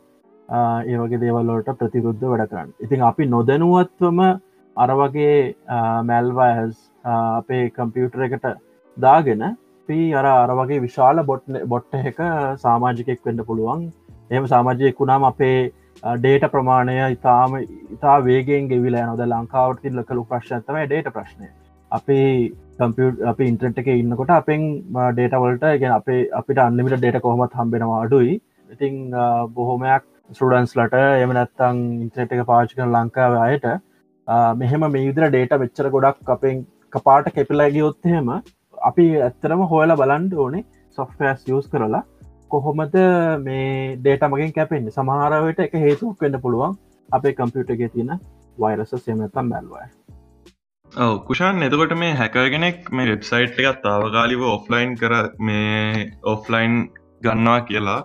ඒ 0.49 0.97
වගේ 1.01 1.21
දේවල්ලට 1.23 1.69
ප්‍රතිරුද්ධ 1.81 2.25
වැඩ 2.31 2.49
කරන්න. 2.51 2.71
ඉතින් 2.85 3.05
අපි 3.09 3.29
නොදැනුවත්වම 3.35 4.21
අරවගේ 4.77 5.37
මැල්වස් 6.09 6.75
අපේ 7.05 7.69
කම්පියුටර 7.77 8.25
එකට 8.27 8.49
දාගෙන 8.97 9.45
පී 9.89 10.07
අර 10.19 10.25
අරවගේ 10.33 10.81
විශාල 10.81 11.23
බොට් 11.23 11.45
බොට්ට 11.67 12.01
එක 12.11 12.21
සාමාජිකෙක් 12.65 13.25
වෙන්න 13.25 13.45
පුළුවන්. 13.49 13.89
එම 14.31 14.47
සාමාජයෙක් 14.53 14.99
වුණාම 14.99 15.29
අපේ 15.31 15.59
ඩේට 16.03 16.45
ප්‍රමාණය 16.53 16.95
ඉතාම 17.15 17.53
ඉතා 17.95 18.17
වේගෙන් 18.25 18.67
ගෙවිල 18.71 18.97
නොද 19.09 19.21
ලංකාවටතින් 19.33 19.99
ලකලු 19.99 20.25
ප්‍රශ්නතම 20.31 20.77
ඩේට 20.81 21.07
ප්‍රශ්නය. 21.15 21.47
අපි 21.91 22.17
කම්පියුට 22.79 23.23
අපි 23.31 23.47
ඉන්ට්‍රට් 23.51 23.79
එක 23.81 23.87
ඉන්නකොට 23.93 24.33
අපෙන් 24.37 24.65
ඩේටවලට 25.15 25.65
ගෙන 25.81 25.95
අපේ 25.99 26.27
අපිට 26.39 26.59
අන්නමිට 26.65 26.97
ඩේට 26.99 27.21
කොහොමත් 27.25 27.57
හම්බෙනවා 27.59 28.03
අඩුයි. 28.05 28.35
ඉතිං 28.73 28.95
බොහොමයක් 29.57 30.03
ස්ටඩන්ස්ලට 30.35 30.95
එම 31.23 31.33
නැත්තං 31.37 31.81
ඉන්ත්‍රට් 32.05 32.35
එක 32.37 32.45
පාචිකන 32.51 32.95
ලංකාව 32.95 33.37
අයට 33.45 33.67
මෙහෙම 34.61 34.85
මේ 34.87 35.05
විදිර 35.07 35.29
ඩේට 35.29 35.59
වෙච්චර 35.63 35.89
ගොඩක් 35.95 36.33
අපෙන් 36.35 36.65
කපාට 36.95 37.31
කෙපිලගියොත්හෙම 37.35 38.33
අපි 38.89 39.05
ඇත්තරම 39.27 39.61
හොයලා 39.71 40.01
බලන්ඩ 40.01 40.33
ඕනේ 40.43 40.65
සොෆ්ටස් 40.97 41.47
යස් 41.49 41.71
කරලා. 41.71 42.03
කොහොමද 42.55 42.97
මේ 43.43 43.69
ඩේට 43.99 44.27
මගින් 44.29 44.53
කැපෙන්න්න 44.53 44.91
සමහරවට 44.91 45.63
එක 45.65 45.79
හේතුක් 45.81 46.21
වෙන්න 46.21 46.41
පුළුවන්. 46.41 46.75
අපේ 47.09 47.33
කම්පියුටගේ 47.33 47.89
තියෙන 47.89 48.19
වෛරස 48.57 48.93
සයමතම් 48.97 49.49
බැල්වය 49.49 49.85
ඔව 50.97 51.15
කුෂාන් 51.25 51.63
එතකොට 51.63 51.95
මේ 51.97 52.13
හැකගෙනෙක් 52.13 52.91
මේ 52.91 53.07
වෙබ්සයිට් 53.07 53.59
එකත් 53.61 53.81
තාවකාලිව 53.83 54.45
ඔෆ්ලයින් 54.49 54.95
කර 54.95 55.15
මේ 55.41 56.05
ඔෆ්ලයින් 56.25 56.77
ගන්නවා 57.21 57.59
කියලා 57.63 57.99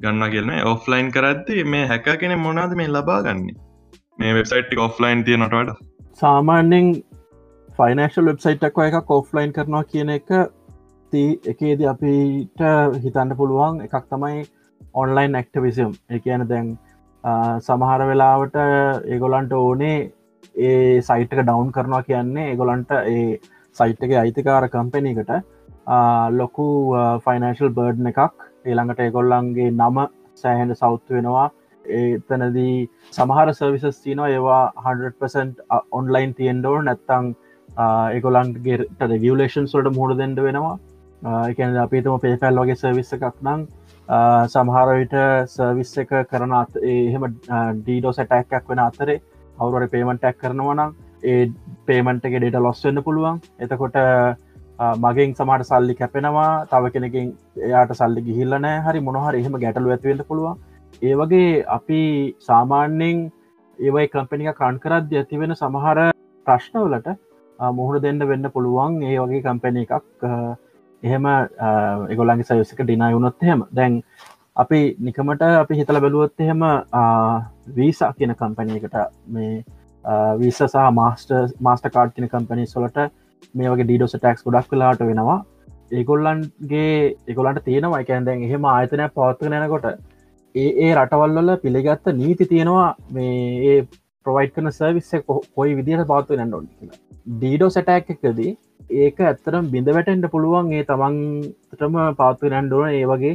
ගන්න 0.00 0.30
කියන්න 0.30 0.52
ඔෆ්ලයින් 0.66 1.12
කරද්දි 1.12 1.64
මේ 1.66 1.86
හැක 1.86 2.10
කෙන 2.20 2.38
මොනාද 2.40 2.74
මේ 2.74 2.88
ලබා 2.88 3.20
ගන්නේ? 3.22 3.56
මේ 4.18 4.34
වෙබ්සයිට් 4.34 4.78
ඔෆ්ලයින් 4.80 5.24
තියනටට 5.24 5.78
සාමාන්‍යෙන් 6.16 6.90
ෆයිනශල් 7.78 8.26
වෙබ්සයිට්ක් 8.26 8.80
එක 8.80 8.98
කෝෆ්ලයින් 9.06 9.52
කරනවා 9.52 9.84
කියන 9.86 10.10
එක 10.10 10.34
ති 11.12 11.24
එකේද 11.52 11.84
අපිට 11.92 12.64
හිතන්න 13.04 13.36
පුළුවන් 13.36 13.80
එකක් 13.86 14.08
තමයි 14.10 14.42
ඔන්ලයින් 14.94 15.38
ඇක්ටවිසම් 15.40 15.94
එක 16.10 16.26
යන 16.28 16.46
දැන් 16.50 16.74
සමහර 17.62 18.06
වෙලාවට 18.10 18.60
ඒගොලන්ට 18.60 19.52
ඕනේ 19.54 19.96
ඒ 20.68 21.00
සයිටක 21.00 21.40
ඩවන්් 21.40 21.72
කරනවා 21.72 22.02
කියන්නේ 22.04 22.52
ඒගොලන්ට 22.52 22.90
ඒ 22.92 23.26
සයිට් 23.76 24.02
එක 24.02 24.14
අයිතිකාර 24.20 24.68
කම්පනීකට 24.68 25.30
ලොකු 26.30 26.66
ෆයිනශල් 27.24 27.70
බර්ඩ් 27.70 28.06
එකක්. 28.06 28.32
ඒළඟට 28.64 29.00
ඒගොල්ලන්ගේ 29.00 29.70
නම 29.72 29.96
සෑහෙන්ට 30.36 30.78
සෞත්තු 30.78 31.14
වෙනවා. 31.14 31.50
ඒතනදී 31.84 32.88
සමහර 33.12 33.52
සර්විසස් 33.52 34.02
තියනවා. 34.02 34.28
ඒවා 34.28 34.72
100% 34.76 35.64
ඔන්ලයින් 35.92 36.34
තියෙන්ඩෝ 36.34 36.82
නැත්තං 36.82 37.34
ඒගොලන්ගේට 38.10 39.02
රෙගියලේෂන් 39.02 39.66
සොට 39.66 39.90
මුහුණ 39.90 40.18
දෙෙන්ඩ 40.18 40.42
වෙනවා. 40.42 40.78
එකන 41.22 41.76
අපිතුම 41.84 42.20
පේපැල් 42.20 42.60
වගේ 42.62 42.78
සර්විස්ස 42.82 43.12
එකක් 43.16 43.38
නම් 43.42 43.66
සමහරවිට 44.54 45.14
සර්විස් 45.48 45.92
එක 46.02 46.12
කරන 46.30 46.52
අත් 46.60 46.76
එහෙම 46.82 47.26
ඩීඩෝ 47.30 48.12
සැටැක්යක් 48.18 48.68
වෙන 48.68 48.82
අතරේ 48.86 49.20
අවුරට 49.58 49.92
පේමන්ටක් 49.92 50.40
කරනවනම් 50.40 50.94
ඒ 51.24 51.50
පේමන්ට 51.86 52.24
එක 52.28 52.34
ඩේට 52.38 52.58
ලොස් 52.66 52.82
වෙන්න 52.84 53.02
පුළුවන්. 53.06 53.38
එතකොට 53.60 53.98
මගෙන් 55.04 55.34
සමට 55.38 55.68
සල්ලි 55.68 55.94
කැපෙනවා 56.00 56.50
තව 56.70 56.90
කෙනකින් 56.94 57.28
එයාට 57.68 57.94
සල්ලි 58.00 58.24
ගිහිල්ලනෑ 58.28 58.82
හරි 58.86 59.04
මොනහර 59.08 59.38
එහෙම 59.40 59.60
ගැටලු 59.64 59.94
ඇතිවෙන්න 59.94 60.24
පුළුවන්. 60.30 60.58
ඒ 61.02 61.14
වගේ 61.20 61.64
අපි 61.76 62.00
සාමාන්‍යෙන් 62.48 63.22
ඒවයි 63.78 64.08
කම්පනික 64.14 64.58
කන් 64.58 64.82
කරද්‍ය 64.84 65.20
ඇතිවෙන 65.20 65.54
සමහර 65.54 65.98
ප්‍රශ්නවලට 66.46 67.08
මුහුණ 67.78 68.02
දෙන්න 68.02 68.28
වෙන්න 68.32 68.50
පුළුවන්. 68.56 69.00
ඒ 69.02 69.16
වගේ 69.22 69.44
කම්පැන 69.46 69.80
එකක් 69.84 69.94
එහෙම 71.02 71.26
එගොල්ලන්ගේ 72.12 72.48
සයසක 72.50 72.82
ඩිනා 72.82 73.12
වුණොත් 73.14 73.42
එහෙම. 73.42 73.64
දැන් 73.74 74.02
අපි 74.56 74.80
නිකමට 75.00 75.42
අපි 75.62 75.78
හිතල 75.80 76.00
බැලුවොත් 76.04 76.44
එහෙම 76.46 76.62
වීසා 77.76 78.12
කියන 78.18 78.34
කම්පනයකට 78.40 78.98
මේ 79.28 79.64
විස 80.40 80.60
සහ 80.64 80.86
මාස්ට 81.00 81.32
මාස්ට 81.60 81.88
කාඩ් 81.94 82.14
කියන 82.16 82.28
කම්පනි 82.28 82.66
සොලට 82.66 82.98
මේ 83.54 83.72
වගේ 83.72 83.86
ඩීඩෝස 83.86 84.14
ටක්ස් 84.16 84.44
ගොඩක් 84.46 84.70
කලාට 84.70 85.04
වෙනවා. 85.10 85.38
ඒගොල්ලන්ගේ 85.92 87.16
එකොලන්ට 87.28 87.64
තියෙනවා. 87.64 88.00
එකන් 88.02 88.26
දැන් 88.28 88.44
එහෙම 88.48 88.64
ආයතනය 88.74 89.08
පවත්ව 89.16 89.52
නැනකොට 89.54 89.86
ඒ 90.54 90.70
ඒ 90.84 90.92
රටවල්වල 90.94 91.56
පිළිගත්ත 91.64 92.12
නීති 92.20 92.46
තියෙනවා 92.52 92.88
මේ 93.16 93.36
ඒ 93.70 93.78
ප්‍රවයි් 94.26 94.52
කන 94.54 94.72
සර්විස්ස 94.78 95.10
කොයි 95.56 95.76
විදිහට 95.78 96.08
පවත්ව 96.10 96.38
නැන්නොන් 96.40 96.68
කියලා. 96.68 97.00
ඩීඩෝ 97.34 97.70
සටැක් 97.70 98.10
එකදී 98.14 98.52
ඒක 98.90 99.20
ඇත්තරම් 99.20 99.70
බිඳ 99.70 99.88
වැටෙන්ට 99.88 100.30
පුළුවන්. 100.30 100.72
ඒ 100.72 100.84
තමන්ටම 100.84 101.98
පාත්ව 102.16 102.46
නැන්ඩුවන 102.46 102.94
ඒ 103.00 103.04
වගේ 103.06 103.34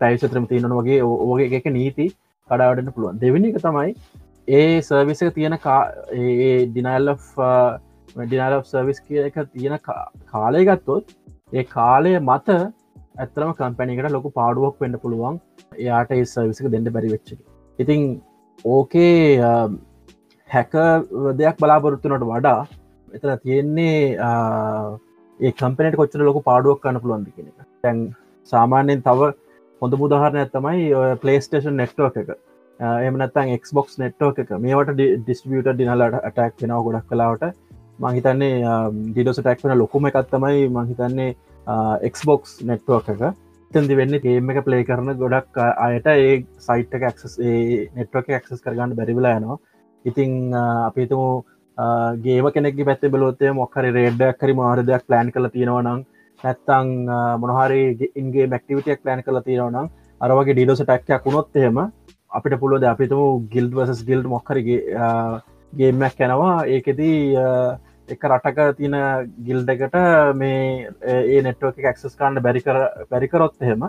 පැයිසත්‍රම 0.00 0.46
තියනන 0.46 0.78
වගේ 0.78 1.02
ඕගේ 1.02 1.50
එක 1.58 1.68
නීති 1.70 2.06
කඩාවටන්න 2.50 2.94
පුළුවන්. 2.94 3.20
දෙවිනි 3.20 3.50
එක 3.50 3.60
තමයි 3.62 3.94
ඒ 4.48 4.80
සර්විස 4.80 5.22
තියෙන 5.34 5.56
ඩිනල් 6.68 7.08
ඩිනල් 8.16 8.54
සර්විස් 8.64 9.00
කිය 9.00 9.24
එක 9.24 9.36
තියෙන 9.52 9.74
uh, 9.74 10.06
කාලය 10.26 10.64
ගත්තොත් 10.64 11.14
ඒ 11.52 11.64
කාලය 11.66 12.14
මත 12.20 12.48
ඇත්තරම 13.18 13.52
කම්පැනිකට 13.52 14.10
ලොකු 14.10 14.30
පාඩුවක් 14.30 14.80
වෙන්න 14.80 14.98
පුළුවන්. 15.04 15.40
එයාට 15.76 16.10
ඒ 16.10 16.24
සර්විසික 16.24 16.70
දෙන්න 16.70 16.90
බැරි 16.96 17.12
වෙච්ච 17.14 17.36
ඉතිං 17.78 18.02
ඕකේ 18.64 19.40
uh, 19.42 19.68
හැක 20.50 20.72
දෙයක් 21.40 21.56
බලාපොරොත්තුනට 21.62 22.28
වඩා 22.32 22.60
එතන 23.16 23.34
තියෙන්නේ 23.44 23.98
ඒ 25.40 25.52
කම්පනට 25.60 25.98
කොච්චර 26.00 26.24
ලොක 26.28 26.40
පාඩුවක් 26.48 26.82
කන්න 26.82 27.02
පුළුවන්දි 27.02 27.32
කෙන 27.36 27.48
එක. 27.50 27.68
තැන් 27.82 27.98
සාමාන්‍යයෙන් 28.52 29.02
තව 29.08 29.32
හොඳ 29.82 29.94
මුදහරණය 30.02 30.44
තමයි 30.54 31.16
පලේස්ටේෂන් 31.22 31.76
නෙක්ටෝ 31.82 32.10
එක. 32.22 32.30
එමනත්තන් 32.80 33.54
එක්බොක්ස් 33.56 33.98
නෙට්ෝ 34.02 34.30
එක. 34.42 34.50
මේට 34.64 34.94
ඩිස්ටියට 34.98 35.72
ඩිනලට 35.72 36.20
අටක් 36.28 36.62
වෙනව 36.62 36.84
ගොඩක් 36.86 37.10
කලාවට. 37.10 37.52
මහිතන්නේ 37.98 38.62
ඩිඩෝස 39.10 39.40
ටැක් 39.40 39.62
වෙන 39.64 39.78
ලොකුම 39.78 40.08
එකත්තමයි 40.10 40.68
මහිතන්නේ 40.76 41.36
එක්බොක්ස් 42.08 42.58
නෙට්ුව 42.70 43.12
එක. 43.14 43.22
තැදි 43.70 43.96
වෙන්න 44.00 44.18
ගේම 44.24 44.50
එක 44.50 44.60
ප්ලේ 44.66 44.84
කරන 44.88 45.12
ගොඩක් 45.22 45.58
අයට 45.86 46.06
ඒ 46.14 46.34
සයිට් 46.66 46.94
එක 46.98 47.08
ක්සස් 47.16 47.38
ඒ 47.40 47.88
නෙට්වක් 47.96 48.30
ක්සස් 48.44 48.62
කරගන්න 48.64 48.96
බැරිවිලා 48.98 49.36
යනවා. 49.40 49.58
ඉතිං 50.04 50.54
අපිතුමු 50.54 51.44
ගේම 52.18 52.46
කෙනෙක් 52.50 52.78
පැත්ත 52.82 53.04
බලොත්තේ 53.08 53.52
මොක්හරි 53.52 53.90
රේඩ්ඩක් 53.92 54.40
හරි 54.40 54.54
මාරදයක් 54.54 55.04
ප්ලෑන් 55.04 55.30
කල 55.30 55.46
තියෙනවනම් 55.48 56.00
නැත්තං 56.44 56.88
මොනහරි 57.38 58.10
ඉන්ගේ 58.14 58.46
මැක්ටිවිටියක් 58.46 59.02
ප්ලෑන් 59.02 59.22
කල 59.22 59.38
තියෙනවනම් 59.40 59.90
අරවගේ 60.20 60.54
ඩිඩෝස 60.54 60.82
ටැක්යක් 60.82 61.24
වුණොත්තේම 61.24 61.78
අපිට 62.30 62.58
පුළුවද 62.60 62.84
අපිතුම 62.84 63.46
ගිල්ඩ 63.48 63.74
වසස් 63.74 64.02
ගිල්ඩ් 64.04 64.26
මොක්කරගේ 64.26 64.80
ගේමක් 65.72 66.18
කැනවා 66.18 66.56
ඒකෙදී 66.66 67.18
එක 68.08 68.22
රටක 68.26 68.58
තියෙන 68.76 68.96
ගිල්ඩකට 69.40 69.96
මේ 70.34 70.90
ඒ 71.06 71.42
නෙට්ව 71.42 71.72
ක්සස් 71.78 72.16
කාන්න 72.16 72.42
බැරිකර 72.42 72.78
බැරිකරොත් 73.10 73.54
එහෙම 73.60 73.84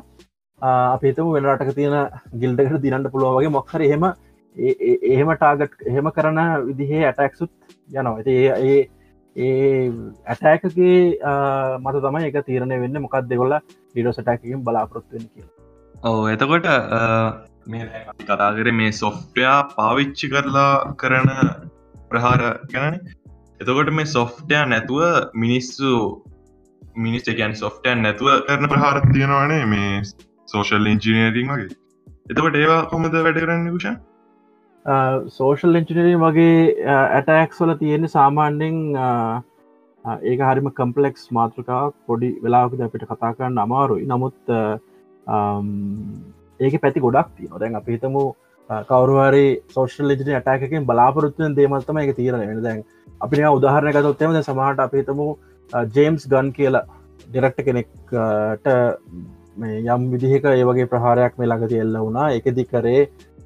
අපිතම 0.61 1.31
වෙන 1.31 1.47
රටක 1.47 1.75
තියෙන 1.75 1.97
ගිල්ඩකට 2.37 2.81
දිනට 2.83 3.11
පුළුව 3.11 3.37
වගේ 3.37 3.51
මොක්හර 3.51 3.81
එහෙම 3.81 4.05
එහෙම 4.55 5.33
ටාගට් 5.33 5.87
එහෙම 5.87 6.11
කරන 6.11 6.39
විදිහේ 6.67 7.05
ඇටැක්සුත් 7.05 7.51
යනවා. 7.89 8.23
ඒ 8.27 8.47
ඒ 8.63 8.79
ඒ 9.35 9.91
ඇටෑකගේ 10.25 10.97
මත 11.79 11.95
තමයි 11.97 12.29
එක 12.29 12.39
තීරණය 12.45 12.79
වෙන්න 12.81 13.01
මොකක් 13.01 13.17
දෙගොල්ල 13.27 13.55
ඩිඩෝසටැකින් 13.59 14.63
බලාපොරොත්තුවෙන 14.63 15.27
කිය 15.27 15.45
ඕ 16.03 16.27
එතකොට 16.27 16.67
කතාකර 18.23 18.71
මේ 18.73 18.91
සොෆ්ටයා 18.93 19.57
පාවිච්චි 19.71 20.31
කරලා 20.31 20.73
කරන 20.95 21.29
ප්‍රහාර 22.11 22.43
ගැන 22.73 22.99
එතකොට 23.59 23.91
මේ 23.91 24.07
සොෆ්ටයා 24.07 24.65
නැතුව 24.65 25.03
මිනිස්සු 25.35 25.93
මිනිස් 26.97 27.27
එකන් 27.27 27.55
සොෆ්ටයන් 27.55 28.01
නැතුව 28.01 28.45
කරන 28.47 28.67
ප්‍රහාර 28.67 29.01
තියෙනවානේ 29.07 29.63
මේ 29.67 30.01
සෝෂල් 30.47 30.85
ඉංජිනීරිං 30.87 31.49
වගේ. 31.49 31.75
එතකොට 32.27 32.55
ඒවා 32.55 32.81
කොමද 32.87 33.13
වැඩ 33.17 33.37
කරන්න 33.37 33.67
විෂ 33.69 33.87
සෝෂල් 34.85 35.75
ඉංජිනීරින් 35.75 36.19
වගේ 36.19 36.85
ඇටක්ස්වල 36.87 37.73
තියෙන 37.75 38.07
සාමාන්‍යෙන් 38.09 38.77
ඒක 40.23 40.39
හරිම 40.39 40.69
කම්පලෙක්ස් 40.71 41.31
මාතෘකා 41.31 41.91
පොඩි 42.07 42.29
වෙලාකද 42.43 42.81
අපිට 42.81 43.03
කතා 43.03 43.33
කරන්න 43.33 43.57
අමාරුයි. 43.57 44.05
නමුත් 44.05 44.37
ඒක 46.59 46.81
පැති 46.81 46.99
ගොඩක් 46.99 47.35
තිය 47.37 47.49
දැන් 47.59 47.75
අප 47.75 47.87
හිතමු 47.87 48.23
කවරුවරි 48.69 49.61
සෝෂල් 49.69 50.07
ලිජි 50.07 50.35
අටකකින් 50.35 50.85
බලාපොරත්තුවෙන් 50.85 51.55
දේමත්තම 51.55 51.97
එක 51.97 52.15
තීරණ 52.15 52.47
වෙන 52.47 52.63
දැන් 52.63 52.83
අපි 53.21 53.43
උදාහරණ 53.49 53.93
ගතොත්තෙම 53.93 54.41
සමහට 54.41 54.79
අපිතමු 54.79 55.27
ජේම්ස් 55.95 56.27
ගන් 56.27 56.53
කියලා 56.53 56.85
ඩිරක්ට 57.27 57.65
කෙනෙක්ට 57.65 58.13
යම් 59.59 60.05
විදිහක 60.11 60.45
ඒවගේ 60.45 60.87
ප්‍රහාරයක් 60.93 61.37
මේ 61.37 61.47
ළඟති 61.47 61.81
එල්ල 61.83 61.97
වුණා. 61.97 62.29
එකදි 62.37 62.65
කරේ 62.65 63.01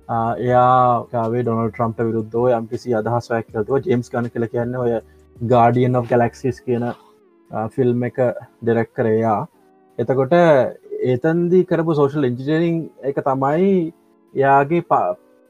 එයාකාවේ 0.09 1.43
ඩොනල් 1.43 1.71
ට්‍රම්ප 1.71 1.97
විරුද්ධෝ 1.99 2.45
යම් 2.57 2.67
කිසි 2.67 2.93
අදහස්වයක් 2.99 3.47
කරතුව 3.49 3.87
ජේම්ස් 3.87 4.11
ගන 4.11 4.29
කල 4.33 4.45
කියන්න 4.53 4.75
ඔය 4.75 4.93
ගාඩියන් 5.51 5.95
of 5.95 6.07
ගලක්සිස් 6.07 6.61
කියන 6.61 6.85
ෆිල්ම් 7.75 8.03
එක 8.03 8.17
ඩෙරෙක් 8.61 8.93
කරයා 8.93 9.39
එතකොට 9.99 10.33
ඒතන්දී 11.05 11.65
කරපු 11.65 11.95
සෝෂල් 11.95 12.29
ඉන්ජිනීරිං 12.29 12.77
එක 13.03 13.17
තමයි 13.21 13.73
යාගේ 14.33 14.83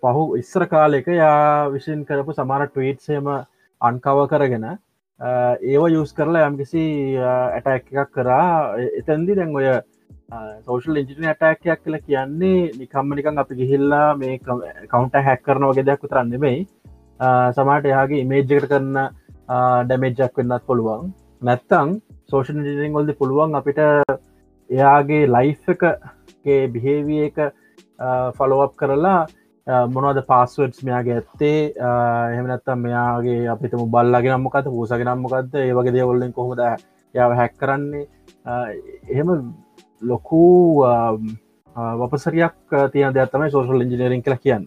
පහු 0.04 0.24
ඉස්සර 0.38 0.66
කාලෙක 0.68 1.08
යා 1.16 1.70
විසින් 1.70 2.06
කරපු 2.06 2.34
සමාන 2.34 2.68
ට්වීට්සේම 2.68 3.30
අන්කව 3.82 4.20
කරගෙන 4.32 4.66
ඒව 5.72 5.84
යස් 5.90 6.14
කරලා 6.14 6.48
යම්කිසි 6.50 6.84
ඇටැක් 7.22 7.86
එකක් 7.94 8.12
කරා. 8.12 8.76
එතැන්දි 9.00 9.36
දැන් 9.36 9.56
ඔය 9.56 9.68
සෝෂල් 10.66 10.98
ඉජින 11.02 11.26
ඇටැක්යක් 11.32 11.84
කියල 11.84 11.98
කියන්නේ 12.08 12.72
නිකම්ම 12.80 13.16
නිකන් 13.18 13.42
අපි 13.44 13.58
ගිහිල්ලා 13.60 14.08
මේ 14.22 14.40
කවුන්ට 14.92 15.16
හැක් 15.28 15.42
කරන 15.48 15.66
වගේ 15.70 15.86
දෙයක් 15.90 16.06
තරන්නෙමයි 16.12 16.60
සමාට 17.58 17.86
එයාගේ 17.92 18.24
ඉමේජ්ජකට 18.26 18.70
කරන්න 18.72 18.98
ඩැමේජ්ජක් 19.88 20.38
වෙන්නත් 20.40 20.66
පුළුවන්. 20.68 21.12
නැත්තං 21.42 21.90
සෝෂල් 22.32 22.62
ඉජිනිං 22.62 22.96
ගොල්ද 22.98 23.14
පුළුවන් 23.20 23.60
අපිට 23.60 23.80
එයාගේ 24.70 25.24
ලයිෆ් 25.36 25.70
එකගේ 25.74 26.60
බිහේවිය 26.76 27.24
එක 27.30 27.38
ෆලෝප් 28.38 28.74
කරලා 28.82 29.20
මොනවද 29.96 30.22
පාස්වඩ්ස් 30.32 30.86
මෙයාගේ 30.88 31.20
ඇත්තේ? 31.20 31.60
එහෙමනත්තම් 32.32 32.88
මෙයාගේ 32.88 33.42
අපිතම 33.56 33.84
බල්ලගේ 33.98 34.34
නම්මකත 34.34 34.72
පූසගෙන 34.78 35.12
නම්මකක්ද 35.12 35.60
ඒ 35.66 35.76
වගේ 35.80 35.96
දේවල්ලින් 35.98 36.34
කොහොමද 36.40 36.64
යාව 37.16 37.38
හැක් 37.42 37.54
කරන්නේ? 37.62 38.08
එහෙම 39.12 39.30
ලොකු 40.12 40.44
වපසරයක් 42.00 42.78
තියන 42.94 43.16
දෙයක්ත්තමයි 43.18 43.54
සෝසල් 43.56 43.84
ඉජිනීරින් 43.86 44.24
කළ 44.26 44.38
කියන්න. 44.46 44.66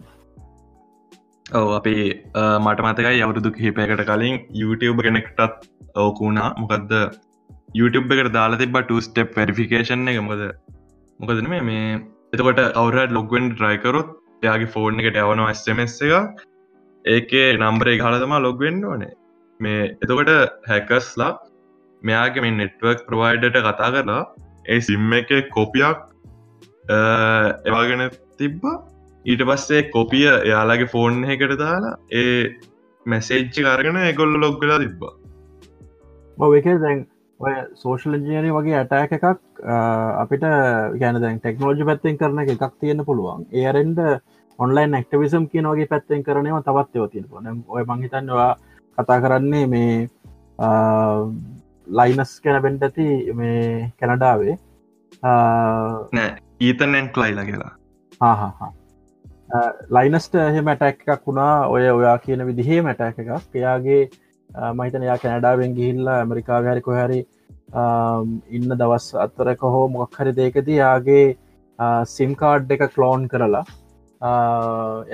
ඔව 1.59 1.69
අපි 1.79 1.95
මට 2.65 2.85
මතකයි 2.87 3.23
අවුරුදු 3.25 3.49
කිහිපයකට 3.57 4.03
කලින් 4.09 4.35
YouTube 4.61 5.01
කෙනෙක්ටත් 5.07 5.67
ඕකුණා 6.03 6.49
මොකක්ද 6.61 6.91
YouTube 7.79 8.13
එකට 8.15 8.33
දාලා 8.37 8.61
තිබ 8.63 8.77
ටස්ටප් 8.79 9.37
වෙරිෆිකේෂන් 9.41 10.09
එක. 10.11 10.19
මොකද 10.27 10.43
මොකදන 11.19 11.47
මේ 11.69 11.85
එතකොට 12.35 12.59
අවුරට 12.81 13.15
ලොග්වෙන් 13.17 13.45
ට්‍රයිකරොත් 13.53 14.09
එයාගේ 14.45 14.73
ෆෝර්න් 14.75 14.99
එකට 15.03 15.21
යවන 15.23 15.43
ස්මස් 15.61 15.95
එක. 16.07 16.43
ඒකේ 17.05 17.47
නම්බරේ 17.61 17.97
හලතම 18.05 18.33
ලොග්වෙන්න 18.47 18.83
ඕනේ. 18.91 19.13
මේ 19.59 19.81
එතකොට 20.03 20.31
හැකස්ලා 20.71 21.31
මෙයාගේ 22.01 22.43
මේ 22.45 22.57
නෙට්වක් 22.59 22.99
ප්‍රවයිඩට 23.07 23.57
කතා 23.67 23.89
කරලා 23.95 24.23
ඒ 24.67 24.79
සිම්ම 24.81 25.13
එක 25.13 25.29
කොපියක් 25.49 25.99
එවාගෙන 27.65 28.09
තිබ්බා. 28.37 28.77
ඊට 29.25 29.43
පස්සේ 29.49 29.83
කොපිය 29.91 30.25
එයාලාගේ 30.29 30.91
ෆෝන් 30.93 31.23
එකට 31.25 31.53
දාලා 31.59 31.97
ඒ 32.11 32.55
මැසේච්චි 33.05 33.63
කරගෙන 33.63 33.99
එකොල්ල 34.03 34.39
ලොග්ගලා 34.43 34.79
තිබ්බා. 34.79 35.13
බව 36.37 36.51
එක 36.59 36.67
දැන් 36.85 37.05
ඔය 37.39 37.53
සෝෂල් 37.75 38.17
ඉජනරි 38.17 38.51
වගේ 38.51 38.77
ඇටෑක 38.77 39.11
එකක් 39.17 39.25
අපිට 40.23 40.45
ගැන 41.01 41.21
දැන් 41.21 41.39
ටෙක්නෝජි 41.39 41.87
පැත්තෙන් 41.89 42.17
කරන 42.17 42.43
එකක් 42.45 42.73
තියෙන 42.79 43.05
පුළුවන්. 43.05 43.45
ඒරෙන්ඩ 43.51 43.99
ඔන්ලයින් 44.59 44.97
ක්ටවිසම් 45.03 45.45
කියන 45.51 45.69
වගේ 45.71 45.91
පැත්තෙන් 45.91 46.23
කරනවා 46.23 46.63
තවත් 46.65 46.95
යව 46.97 47.09
තියෙන 47.11 47.53
න 47.53 47.63
ඔය 47.67 47.83
මංහිතන්නවා 47.89 48.51
කතා 48.97 49.19
කරන්නේ 49.21 49.65
මේ 49.67 50.07
ලයිනස් 51.99 52.31
කැන 52.43 52.61
පෙන්ට 52.65 52.83
ඇති 52.87 53.07
මේ 53.39 53.91
කැනඩාවේ. 53.99 54.57
නෑ 56.17 56.29
ඊතනෙන්ට් 56.67 57.17
ලයිලා 57.23 57.45
කියලා. 57.49 57.73
හාහා 58.21 58.71
ලයිනස්ට 59.95 60.35
එහෙම 60.43 60.67
ඇටැක් 60.73 61.03
එකක් 61.07 61.27
වුණා. 61.27 61.67
ඔය 61.73 61.89
ඔයා 61.89 62.17
කියන 62.27 62.45
විදිහේ 62.51 62.81
මැටැක 62.87 63.19
එකක්. 63.23 63.55
එයාගේ 63.61 64.01
මහිතන 64.79 65.03
යා 65.09 65.17
කැනඩාවෙන් 65.23 65.75
ගිහිල්ලා 65.79 66.17
ඇමරිකා 66.21 66.61
හැරි 66.69 66.81
කොහැරි 66.87 67.19
ඉන්න 68.57 68.69
දවස් 68.81 69.07
අත්තරක 69.25 69.61
හෝ 69.75 69.87
මොක් 69.95 70.17
හරි 70.19 70.33
දෙකද 70.39 70.67
යාගේ 70.75 71.25
සිම්කාඩ් 72.15 72.71
එක 72.75 72.83
කලෝන් 72.95 73.27
කරලා 73.33 73.65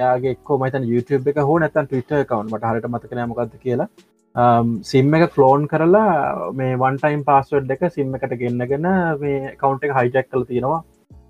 යාගේ 0.01 0.35
මත 0.59 0.83
YouTube 0.91 1.29
එක 1.31 1.39
හෝ 1.49 1.59
නැතන් 1.63 1.87
ටවිට 1.87 2.13
කවන්් 2.29 2.51
මට 2.53 2.71
හරට 2.71 2.91
මතකන 2.93 3.23
මොකක්ද 3.31 3.55
කියලා 3.65 3.89
Um, 4.35 4.81
සිම් 4.81 5.13
එක 5.13 5.33
කලෝන් 5.33 5.67
කරලා 5.69 6.51
මේ 6.59 6.75
වන්ටයිම් 6.75 7.23
පාස්වඩ් 7.25 7.73
එක 7.75 7.83
සිම් 7.93 8.15
එකට 8.17 8.31
ගෙන්න්නගෙන 8.39 8.87
මේ 9.19 9.51
කවුන්ට 9.59 9.83
එක 9.85 9.91
හයිජැක් 9.93 10.29
කල 10.31 10.45
තියෙනවා. 10.47 10.79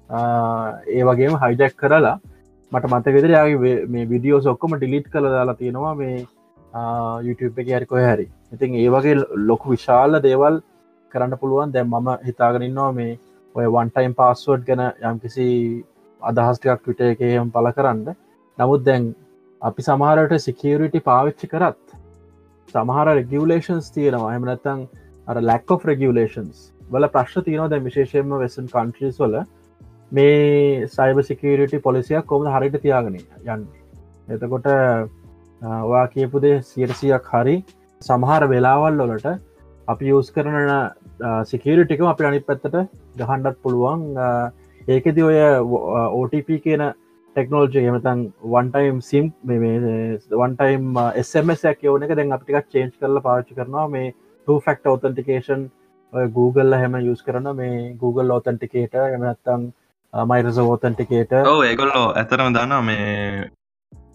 Uh, 0.10 0.80
ඒ 0.88 1.04
වගේම 1.04 1.36
හයිජැක් 1.42 1.76
කරලා 1.76 2.14
මට 2.72 2.90
මත 2.90 3.14
විදර 3.16 3.34
යාගේ 3.36 3.74
මේ 3.88 4.08
විඩියෝ 4.08 4.40
ඔක්කොම 4.52 4.76
ඩිලිට් 4.78 5.10
කළ 5.12 5.28
දාලා 5.34 5.56
තියෙනවා 5.56 5.92
මේ 5.96 6.24
uh, 6.74 7.20
YouTube 7.20 7.60
එක 7.62 7.74
හරිකො 7.76 8.00
හැරි. 8.00 8.30
ඉතින් 8.54 8.78
ඒ 8.80 8.88
වගේ 8.96 9.18
ලොකු 9.50 9.74
විශාල 9.74 10.22
දේවල් 10.28 10.62
කරන්න 11.12 11.40
පුළුවන්. 11.42 11.74
දැම් 11.76 11.92
මම 11.92 12.24
හිතාගෙනන්නවා 12.28 12.92
මේ 13.00 13.18
ඔය 13.56 13.68
වන්ටයිම් 13.68 14.16
පාස්වඩ් 14.22 14.64
ගැන 14.70 14.86
යම් 15.10 15.20
කිසි 15.26 15.50
අදහස්ටයක් 16.22 16.88
ටවිට 16.88 17.04
එකම් 17.10 17.52
පල 17.52 17.70
කරන්න. 17.76 18.16
නමුත් 18.58 18.88
දැන් 18.88 19.12
අපි 19.62 19.88
සමහරට 19.90 20.40
සිකරිටි 20.46 21.04
පාවිච්චි 21.10 21.52
කරත් 21.56 21.93
සමහර 22.74 23.08
රෙගියලේෂන්ස් 23.20 23.90
තියෙනවා. 23.96 24.36
එමනත්තං 24.38 24.86
අර 25.30 25.38
ලක් 25.42 25.76
of 25.76 25.86
රෙගියලේෂන්ස් 25.92 26.58
වල 26.94 27.08
ප්‍රශ්න 27.16 27.46
තියනෝ 27.48 27.68
දැ 27.74 27.82
විශේෂයෙන්ම 27.90 28.34
වෙසන් 28.44 28.66
කන්ට්‍රීස් 28.74 29.20
වල. 29.24 29.36
මේ 30.16 30.88
සයිබ 30.96 31.18
සිකරිටි 31.30 31.78
පොලිසියක් 31.88 32.26
කොම 32.32 32.50
හරිට 32.56 32.78
තියාගෙන 32.86 33.16
යන්න? 33.18 33.64
එතකොට 34.34 34.68
වා 35.92 36.06
කියපුදේ 36.14 36.58
සියරසියක් 36.72 37.32
හරි 37.34 37.56
සමහර 38.02 38.44
වෙලාවල් 38.54 39.00
ලොලට 39.02 39.28
අපි 39.88 40.12
යස් 40.18 40.30
කරන 40.36 40.58
සිකරිටිකම 41.52 42.08
අපි 42.12 42.28
අනි 42.30 42.42
පැත්තට 42.50 42.76
ගහන්ඩත් 43.22 43.58
පුළුවන්. 43.64 44.04
ඒකෙද 44.94 45.18
ඔය 45.30 45.38
OTP 46.20 46.60
කියන 46.66 46.84
technology 47.36 47.86
එමතන් 47.90 48.26
one time 48.48 49.00
SIM 49.04 49.30
one time 49.46 51.00
එස්මසයක් 51.16 51.88
යවන 51.88 52.06
එක 52.08 52.18
දැන් 52.18 52.36
අපිටිකක් 52.36 52.68
චේන්ච් 52.70 53.00
කරල 53.00 53.22
පාච්චි 53.22 53.56
කරනවා. 53.56 53.88
මේ 53.90 54.14
ෆක්ට 54.48 54.92
ඔතන්ටිකේෂන් 54.92 55.64
Google 56.34 56.78
හැම 56.78 56.96
යස් 56.98 57.24
කරන 57.24 57.50
මේ 57.56 57.80
Google 58.00 58.36
ඔතන්ටිකේට 58.36 59.00
එමනත්තං 59.00 59.72
මයිරස 60.14 60.60
ෝතන්ටිකේට 60.60 61.34
ඒගොල්ලෝ 61.40 62.06
ඇතරම 62.14 62.54
දන්න 62.54 62.86
මේ 62.86 63.50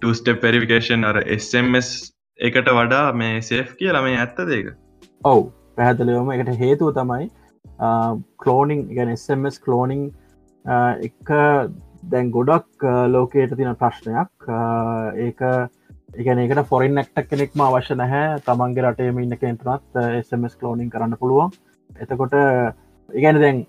ටස්ටප් 0.01 0.41
පෙරිෆිකේෂන් 0.41 1.05
අර 1.05 1.19
එස්MS 1.27 1.91
එකට 2.39 2.71
වඩා 2.73 3.13
මේ 3.15 3.43
සේෆ් 3.43 3.75
කියල 3.77 3.99
මේ 4.03 4.19
ඇත්ත 4.19 4.39
දෙක 4.47 4.71
ඔවු 5.23 5.43
පැහැදලවම 5.77 6.31
එකට 6.37 6.55
හේතුව 6.61 6.95
තමයි 6.95 7.29
කලෝනිං 8.39 8.87
ගැන 8.95 9.13
එස්MS 9.17 9.59
කලෝනිං 9.59 10.07
එක 11.03 11.35
දැන් 12.11 12.31
ගොඩක් 12.31 12.87
ලෝකයට 13.15 13.57
තින 13.57 13.75
ප්‍රශ්නයක්. 13.83 14.49
ඒක 15.27 15.41
එකන 16.17 16.43
එකට 16.45 16.69
ෆොරින් 16.69 16.99
එක්ටක් 16.99 17.31
කෙනෙක්ම 17.31 17.65
අවශ්‍ය 17.65 17.97
නැහැ. 18.01 18.41
තමන්ගේ 18.47 18.85
රටේම 18.85 19.19
ඉන්න 19.23 19.39
කෙන්ටනත් 19.43 20.03
SMS 20.21 20.57
කලෝනිින් 20.61 20.91
කරන්න 20.91 21.19
පුළුවන්. 21.21 21.53
එතකොට 21.91 22.37
ඉගැන 23.09 23.41
දැන් 23.41 23.65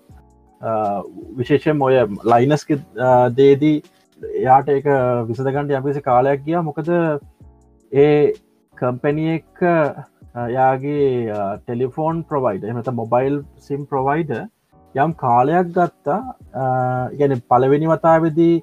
විශේෂයෙන් 1.38 1.82
ඔය 1.82 1.96
ලයිනස්ක 2.24 2.76
දේදී 3.36 3.82
එයාට 4.20 4.68
එක 4.68 4.86
විසදගන්ට 5.28 5.76
යම්කිසි 5.78 6.02
කාලයක් 6.02 6.46
ගිය. 6.46 6.60
මොකද 6.62 6.88
ඒ 7.92 8.32
කම්පැනිය 8.76 9.36
එක 9.36 9.62
යාගේ 10.54 11.36
ටෙලිෆෝන් 11.60 12.24
ප්‍රවයිඩ 12.24 12.64
එමත 12.64 12.90
මොබයිල් 12.94 13.42
සිම් 13.58 13.86
ප්‍රවයිඩ 13.86 14.32
යම් 14.94 15.14
කාලයක් 15.14 15.72
ගත්තා. 15.76 16.20
ගැන 17.18 17.42
පලවෙනි 17.48 17.88
වතාවෙදී 17.88 18.54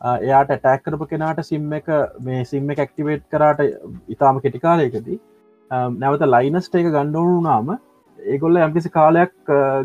එයාට 0.00 0.52
ටැක් 0.52 0.84
කරපු 0.84 1.06
කෙනාට 1.06 1.42
සිම් 1.44 1.72
එක 1.72 1.88
මේ 2.20 2.44
සිම් 2.44 2.70
එක 2.70 2.78
ඇක්ටිවේට් 2.78 3.24
කරාට 3.30 3.60
ඉතාම 4.08 4.40
කෙටිකාලයකදී 4.40 5.18
නැවත 5.96 6.26
ලයිනස්ට 6.26 6.74
එක 6.74 6.88
ගණ්ඩෝනු 6.88 7.40
නාම 7.42 7.74
ඒගොල්ල 8.18 8.62
යම්කිසි 8.66 8.90
කාලයක් 8.90 9.34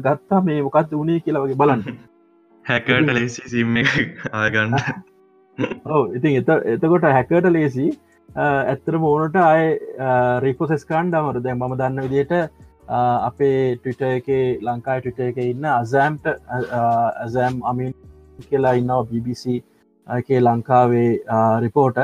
ගත්තා 0.05 0.41
මේ 0.41 0.61
මොකත් 0.61 0.91
වනේ 0.93 1.19
කියලා 1.19 1.43
වගේ 1.45 1.61
බලන්න. 1.61 1.83
හැකට 2.65 3.13
ලෙසි 3.13 3.49
සිම් 3.49 3.77
ආගන්න 4.33 4.75
ඔව 5.85 6.15
ඉතින් 6.15 6.37
එත 6.41 6.49
එතකොට 6.75 7.09
හැකට 7.09 7.49
ලේසි. 7.51 7.87
ඇත්තර 8.29 8.97
මෝනට 8.99 9.37
අය 9.41 9.63
රිපෝසෙස්කාන් 10.45 11.11
ඩමර 11.11 11.43
දැන් 11.43 11.59
මම 11.59 11.77
දන්න 11.77 12.03
විදියට 12.05 12.33
අපේ 12.89 13.75
ටවිට 13.75 14.01
එක 14.09 14.27
ලංකායි 14.61 15.01
ටවිට 15.01 15.19
එක 15.29 15.37
ඉන්න 15.45 15.65
අසෑම්ට 15.65 16.27
ඇසෑම් 16.27 17.59
අමින් 17.63 17.93
කියලා 18.49 18.77
ඉන්නවා 18.79 19.03
BBC 19.11 19.59
එකේ 20.07 20.39
ලංකාවේ 20.41 21.09
රිපෝට 21.63 21.97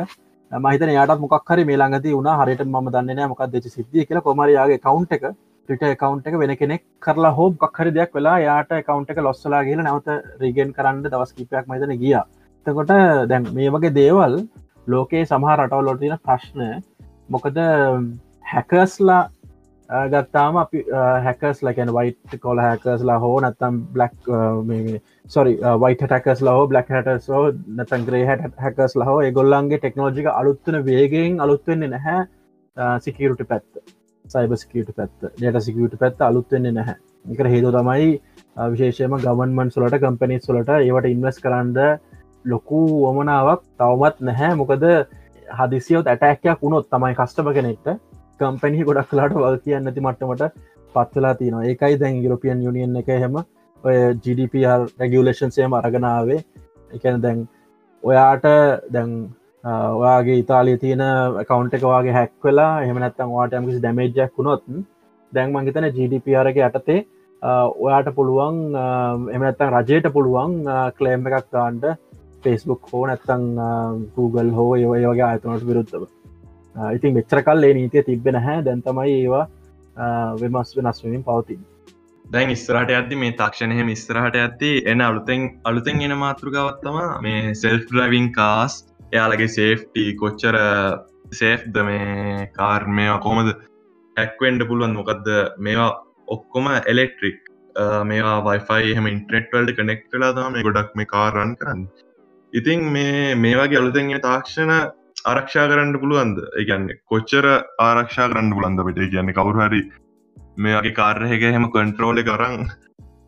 මහිතන 0.51 0.93
යාට 0.93 1.19
මොක් 1.19 1.49
හරි 1.49 1.65
මේ 1.65 1.77
ළඟති 1.77 2.15
වුණ. 2.15 2.29
හරිට 2.39 2.61
ම 2.65 2.91
දන්න 2.91 3.29
මොකක් 3.29 3.43
දෙච 3.51 3.65
සිද්ධිය 3.75 4.05
කියලා. 4.05 4.21
කොමරයාගේ 4.21 4.79
කවුන්් 4.79 5.07
එක 5.09 5.23
ටිට 5.69 5.83
කවන්් 5.99 6.19
එක 6.25 6.35
වෙන 6.39 6.55
කෙනෙක් 6.57 6.83
කරලා 6.99 7.33
හෝ 7.37 7.49
කක්හරි 7.53 7.91
දෙයක් 7.97 8.11
වෙලා 8.13 8.37
යාට 8.39 8.71
කවන්් 8.87 9.05
එක 9.09 9.21
ලොස්සලා 9.27 9.63
කියල 9.63 9.81
නැවත 9.81 10.09
රීගෙන් 10.41 10.73
කරන්න 10.73 11.03
දවස් 11.03 11.31
කිපයක් 11.37 11.65
මතන 11.67 11.95
ගිය. 12.01 12.17
තකොට 12.65 12.91
දැන් 13.29 13.47
මේ 13.55 13.71
වගේ 13.71 13.93
දේවල් 13.99 14.35
ලෝකයේ 14.87 15.25
සමහ 15.25 15.55
රටවල්ලොට 15.55 15.99
තින 16.01 16.17
ප්‍රශ්න 16.25 16.61
මොකද 17.29 17.57
හැකස්ලා 18.51 19.21
ගත්තාම 20.13 20.57
අපි 20.57 20.83
හැකස් 21.25 21.63
ලකැන 21.63 21.93
වයිට 21.97 22.37
කොල 22.41 22.61
හැකස්ලා 22.65 23.17
හෝ 23.19 23.33
නත්තම් 23.41 23.81
බ්ලක් 23.95 24.29
සොරි 25.27 25.57
වයිට 25.83 26.05
හැකස් 26.09 26.41
ලහෝ 26.41 26.67
බ්ලක් 26.67 26.93
හට 26.97 27.17
සෝ 27.21 27.43
නතන් 27.77 28.05
ග්‍රේ 28.07 28.23
හැට 28.25 28.55
හැකස් 28.59 28.95
ලහෝ 28.95 29.17
ඒගොල්ලන්ගේ 29.21 29.81
ටෙක්නෝජික 29.81 30.31
අලුත්වන 30.33 30.79
වේගෙන් 30.85 31.41
අලුත්වෙන්නේ 31.41 31.93
නැහැ 31.95 32.21
සිකරුට 32.99 33.43
පැත්ත 33.47 33.83
සයිබ 34.25 34.53
සිකට 34.55 34.89
පැත් 34.95 35.11
ඩට 35.21 35.61
සිකට 35.61 35.97
පැත් 35.99 36.21
අලුත්වෙන්නේ 36.21 36.71
නැහැ. 36.71 36.95
එක 37.25 37.39
හේතු 37.53 37.71
තමයි 37.71 38.07
විශේෂයම 38.71 39.15
ගවන්මන් 39.19 39.71
සොලට 39.71 39.97
කම්පනිස් 39.99 40.47
සොලට 40.47 40.69
ඒවට 40.69 41.09
ඉන්වස් 41.09 41.39
කරන්න 41.43 41.99
ලොකු 42.45 42.79
වමනාවක් 43.03 43.61
තවමත් 43.77 44.17
නැහැ. 44.21 44.55
මොකද 44.55 44.83
හදිසියෝත් 45.59 46.07
ඇටැක්යක් 46.07 46.63
වුණොත් 46.63 46.89
තමයි 46.89 47.15
කස්ටම 47.19 47.51
කෙනෙක්ට 47.53 47.87
කම්පැනි 48.39 48.85
ගොඩක් 48.87 49.09
කලාට 49.09 49.35
වල් 49.35 49.57
කියන්න 49.65 49.89
ඇති 49.89 50.01
මට්ටමට 50.01 50.43
පත්වෙලා 50.95 51.35
තියනවා. 51.35 51.63
ඒකයි 51.63 51.99
දැන් 51.99 52.23
යුරපියන් 52.23 52.63
යුනියන් 52.63 52.95
එක 52.97 53.09
හෙම 53.23 53.37
ඔය 53.83 53.95
GDPR 54.23 54.81
රැගියලේෂන්සේම 54.99 55.73
අරගනාවේ 55.73 56.41
එකන 56.91 57.21
දැන් 57.21 57.47
ඔයාට 58.03 58.45
දැන් 58.91 59.11
ඔයාගේ 59.63 60.37
ඉතාලිය 60.43 60.77
තියෙන 60.77 61.03
කවන්් 61.49 61.73
එක 61.73 61.85
වගේ 61.85 62.15
හැක් 62.19 62.33
වෙලා 62.43 62.71
එහමනත්තම් 62.83 63.35
වාට 63.35 63.57
යමකිසි 63.59 63.81
ඩැමේජ්ජක් 63.81 64.37
වුණොත් 64.37 64.63
දැන් 65.31 65.53
මංගතන 65.53 65.89
GDPරගේ 65.97 66.69
යටතේ 66.69 66.99
ඔයාට 67.77 68.09
පුළුවන් 68.15 68.59
එමනත්තන් 69.35 69.77
රජයට 69.77 70.09
පුළුවන් 70.13 70.57
කලේම් 70.97 71.29
එකක් 71.29 71.47
තාන්ට 71.51 71.87
ෆෙස්බුක් 72.43 72.91
හෝ 72.91 73.05
නැත්තං 73.07 73.47
Google 74.15 74.51
හෝ 74.51 74.69
ඒ 74.75 74.85
වගේ 74.85 75.27
අතනට 75.27 75.67
විරුද්ධව. 75.69 76.03
ඉතින් 76.75 77.13
මෙච්චර 77.13 77.43
කල් 77.43 77.63
ඒ 77.63 77.73
නීතිය 77.73 78.03
තිබෙන 78.03 78.39
හැ 78.39 78.57
දැන්තමයි 78.61 79.13
ඒවා 79.17 79.45
වෙමස් 80.37 80.75
වෙනස්වමින් 80.77 81.23
පවතින් 81.23 81.61
දැන් 82.25 82.49
ඉස්රට 82.49 82.91
ඇති 82.91 83.15
මේ 83.15 83.33
තාක්ෂණය 83.33 83.83
මිස්තරහට 83.83 84.37
ඇති 84.37 84.71
එන 84.85 85.01
අලුතෙන් 85.01 85.49
අලුතෙන් 85.63 86.01
එන 86.01 86.17
මාතෘකාවත්තම 86.17 86.97
මේ 87.21 87.53
සෙල්ෆ් 87.55 87.93
ලවින් 87.93 88.31
කාස් 88.31 88.79
එයාලගේ 89.11 89.49
සේෆ්ටි 89.49 90.05
කොච්චර 90.15 90.57
සේෆ්ද 91.33 91.77
මේ 91.83 92.47
කාර්මය 92.55 93.07
කොමද 93.21 93.53
ඇක්වෙන්ඩ 94.17 94.67
පුළුවන් 94.67 94.95
මොකක්ද 94.95 95.29
මේවා 95.59 95.91
ඔක්කොම 96.27 96.69
එලෙක්ට්‍රික් 96.85 97.39
මේවා 98.05 98.39
වයිෆයි 98.41 98.95
හම 98.95 99.07
ඉන්ට්‍රෙට්වල්ට 99.07 99.75
කනෙක්් 99.75 100.03
කලා 100.09 100.33
තම 100.33 100.59
ගොඩක් 100.61 100.91
මේ 100.95 101.05
කාරන් 101.05 101.55
කරන්න. 101.55 101.87
ඉතින් 102.53 102.83
මේ 102.87 103.35
මේවාගේ 103.37 103.79
අලුතෙන් 103.79 104.11
තාක්ෂණ 104.21 104.73
ආරක්ෂා 105.31 105.67
කරන්න 105.71 105.99
පුළුවන්ද? 106.01 106.37
එකන්න 106.61 106.85
කොච්චර 107.11 107.45
ආරක්ෂා 107.87 108.29
කරන්න 108.31 108.55
පුළන්ද 108.57 108.79
පට 108.87 109.09
කියන්න 109.13 109.33
කවුරු 109.37 109.59
හරි 109.65 109.81
මේගේ 110.65 110.95
කාර්යක 110.99 111.43
හෙම 111.55 111.67
කන්ට්‍රෝල 111.75 112.19
කරන්න 112.29 112.71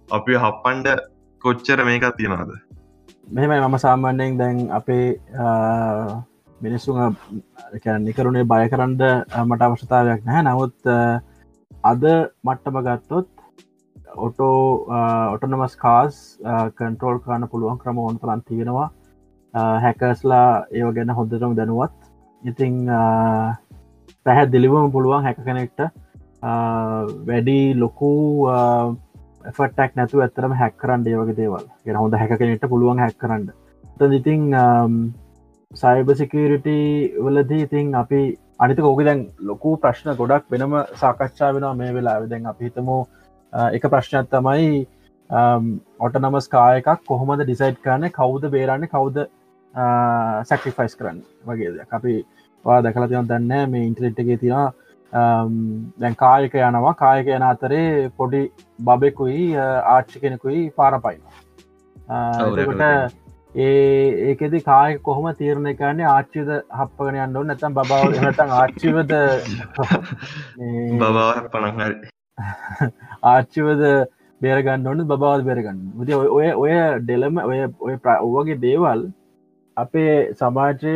අපි 0.10 0.34
හප්පන්ඩ 0.43 0.88
කොච්චර 1.41 1.79
මේකක් 1.89 2.08
තියෙනවාද? 2.17 2.51
මෙමයි 3.36 3.60
මම 3.60 3.77
සාමාන්‍යයෙන් 3.86 4.39
දැන් 4.41 4.58
අපේ 4.79 5.05
මිනිස්සුන් 6.65 7.15
නිකරුණේ 8.08 8.49
බය 8.51 8.65
කරන්ඩ 8.73 9.05
මට 9.45 9.62
අවශ්‍යතාවයක් 9.69 10.27
නැහැ. 10.27 10.43
නමුත් 10.49 10.77
අද 11.91 12.03
මට්ටම 12.47 12.77
ගත්තොත් 12.89 13.31
ඔටෝ 14.27 14.60
ඔටනමස් 15.34 15.79
කාස් 15.86 16.21
කන්ට්‍රෝල් 16.77 17.23
කරන්න 17.23 17.49
පුළුවන් 17.55 17.81
ක්‍රම 17.81 17.97
ඕන් 18.03 18.19
තරන් 18.19 18.45
තියෙනවා. 18.51 18.89
Uh, 19.56 19.78
හැකස්ලා 19.80 20.68
ඒව 20.70 20.89
ගැන 20.96 21.12
හොඳටම 21.18 21.54
දැනුවත්. 21.58 21.94
ඉතිං 22.44 22.74
uh, 22.91 23.56
පැහැ 24.26 24.48
දිලිවම 24.52 24.89
පුළුවන් 24.91 25.24
හැක 25.24 25.38
කෙනෙක්ට 25.46 25.80
uh, 25.80 25.91
වැඩි 27.30 27.60
ලොකු 27.74 28.10
ෆටක් 29.48 29.96
නැතු 29.96 30.24
ඇතරම 30.26 30.56
හැක් 30.62 30.76
කරන්න 30.82 31.08
ඒවගේ 31.08 31.38
දේවල්. 31.38 31.63
ගෙන 31.86 32.00
හොඳ 32.02 32.18
හැක 32.22 32.34
කෙනෙට 32.41 32.65
පුළුවන් 32.74 33.00
හැක් 33.00 33.15
කරන්න. 33.18 33.46
ඉතිං 34.18 34.52
සයිබ 35.72 36.12
සිකරිට 36.20 36.68
වලදී 37.20 37.62
ඉතින් 37.63 37.96
අපි 37.96 38.22
අනිත 38.60 38.80
ඕක 38.82 39.02
දැන් 39.04 39.24
ලොකු 39.41 39.78
ප්‍රශ්න 39.78 40.12
ගොඩක් 40.20 40.52
වෙනම 40.52 40.76
සාකච්ඡා 40.96 41.54
වෙනවා 41.54 41.74
මේ 41.76 41.94
වෙලා 41.94 42.18
දැන් 42.28 42.52
අපි 42.54 42.68
හිතමු 42.68 43.00
එක 43.72 43.88
ප්‍රශ්නයක් 43.88 44.30
තමයි 44.30 44.68
ඔට 46.00 46.22
නමස් 46.22 46.48
කායකක් 46.50 47.08
කොහොමද 47.08 47.41
ඩිසයිට් 47.44 47.82
කරන්න 47.82 48.15
කවුද 48.20 48.52
බේරන්න 48.52 48.88
කවුද 48.89 49.24
සැක්ටිෆයිස් 49.75 50.95
කරන්න 50.95 51.21
වගේ 51.45 51.85
අපි 51.91 52.15
වා 52.65 52.79
දැකලා 52.81 53.07
තියන 53.07 53.29
දන්න 53.29 53.71
මේ 53.71 53.85
ඉන්ටරෙට්ගේ 53.89 54.38
තින 54.38 54.55
දැන් 55.99 56.15
කායක 56.15 56.55
යනවා. 56.55 56.93
කායක 56.95 57.27
යන 57.27 57.43
අතරේ 57.43 58.09
පොඩි 58.17 58.41
බබෙකුයි 58.79 59.43
ආච්චි 59.57 60.19
කෙනෙකුයි 60.19 60.71
පාරපයිනවා 60.71 61.33
ඒ 63.57 64.29
ඒකෙදි 64.29 64.59
කාය 64.61 64.97
කොහොම 64.99 65.27
තීරණය 65.35 65.73
කරන්නේ? 65.75 66.07
ආච්චිද 66.07 66.49
හප්පගෙන 66.79 67.19
යන්න 67.19 67.38
ඕන? 67.38 67.47
නැතම් 67.47 67.73
බව 67.73 67.91
හටන් 68.15 68.51
ආච්චිවද 68.61 69.13
බව 70.99 71.17
පනහරි 71.53 71.95
ආච්චිවද 73.33 73.83
බේරගන්න 74.41 74.88
ඕන්න 74.88 75.05
බවාද 75.07 75.45
බේරගන්න 75.47 75.79
ද 76.01 76.09
ඔය 76.15 76.49
ඔය 76.53 76.73
ඩෙලම 77.01 77.39
ඔය 77.43 77.61
ඔය 77.81 77.95
ඔවගේ 78.17 78.59
දේවල් 78.59 79.05
අපේ 79.77 80.11
සමාජය 80.39 80.93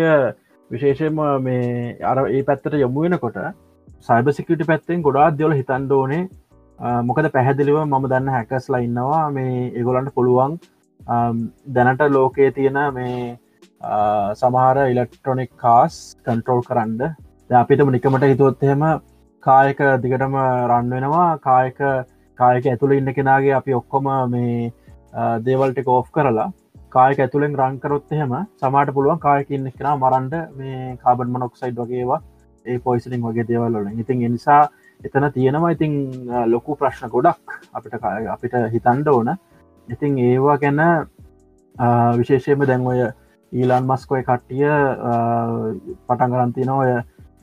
විශේෂම 0.72 1.20
මේ 1.46 1.98
අර 2.12 2.18
ඒ 2.26 2.44
පැත්තට 2.50 2.80
යොමුුවෙනකොට 2.84 3.40
සයිබ 4.08 4.28
සිකට 4.38 4.64
පැත්තෙන් 4.70 5.06
ගොඩාත් 5.08 5.38
දෙවල 5.40 5.56
හිතන්ඩ 5.60 5.96
ඕනේ. 5.98 6.24
මොකද 7.08 7.30
පැහැදිලිව 7.36 7.80
මම 7.84 8.06
දන්න 8.12 8.34
හැකස්ලා 8.36 8.84
ඉන්නවා. 8.88 9.24
මේ 9.38 9.72
ඒගොලන්ට 9.78 10.14
පුළුවන් 10.18 10.60
දැනට 11.76 12.04
ලෝකයේ 12.18 12.52
තියෙන 12.58 12.80
මේ 12.98 13.38
සමහර 14.42 14.78
ඉලෙක්ට්‍රොනික් 14.94 15.52
කාස් 15.64 15.98
කන්ට්‍රෝල් 16.26 16.64
කරන්න. 16.70 17.16
අපිටම 17.62 17.92
නිකමට 17.96 18.30
හිතුවොත්හෙම 18.32 18.86
කායක 19.44 19.80
දිගටම 20.04 20.36
රන්වෙනවා 20.72 21.28
කායක 21.48 21.80
කායක 22.40 22.66
ඇතුළ 22.72 22.98
ඉන්න 22.98 23.14
කෙනගේ 23.18 23.54
අපි 23.60 23.78
ඔක්කොම 23.80 24.10
මේ 24.34 24.72
දේවල්ට 25.46 25.80
කෝෆ් 25.88 26.10
කරලා 26.16 26.50
කායක 26.92 27.20
ඇතුළෙන් 27.20 27.56
රංකරොත් 27.56 28.12
එහෙම 28.12 28.36
සමට 28.58 28.94
පුළුවන් 28.94 29.20
කායක 29.20 29.50
ඉන්න 29.52 29.72
කෙන 29.72 29.90
මරන්ඩ 29.96 30.36
මේ 30.58 30.98
කාබන් 31.04 31.34
මනොක්සයිඩ් 31.36 31.82
වගේවා 31.82 32.22
ඒ 32.66 32.78
පොයිසිලින් 32.80 33.22
වගේ 33.22 33.48
දේවල්ල 33.48 34.00
ඉතින් 34.00 34.24
එනිසා 34.24 34.62
එතන 35.02 35.26
තියෙනවා 35.32 35.72
ඉතින් 35.72 35.94
ලොකු 36.48 36.76
ප්‍රශ්න 36.76 37.10
ගොඩක් 37.10 37.54
අපිට 37.74 37.94
අපිට 38.30 38.56
හිතන්ඩ 38.74 39.08
ඕන. 39.08 39.30
ඉතින් 39.88 40.18
ඒවා 40.20 40.58
ගැන 40.58 40.82
විශේෂයම 42.18 42.66
දැන් 42.68 42.84
ඔය 42.86 43.00
ඊලාන් 43.52 43.86
මස්කොය 43.86 44.24
කට්ටිය 44.24 44.68
පටන් 46.08 46.34
කරන්තින 46.34 46.70
ඔය 46.72 46.90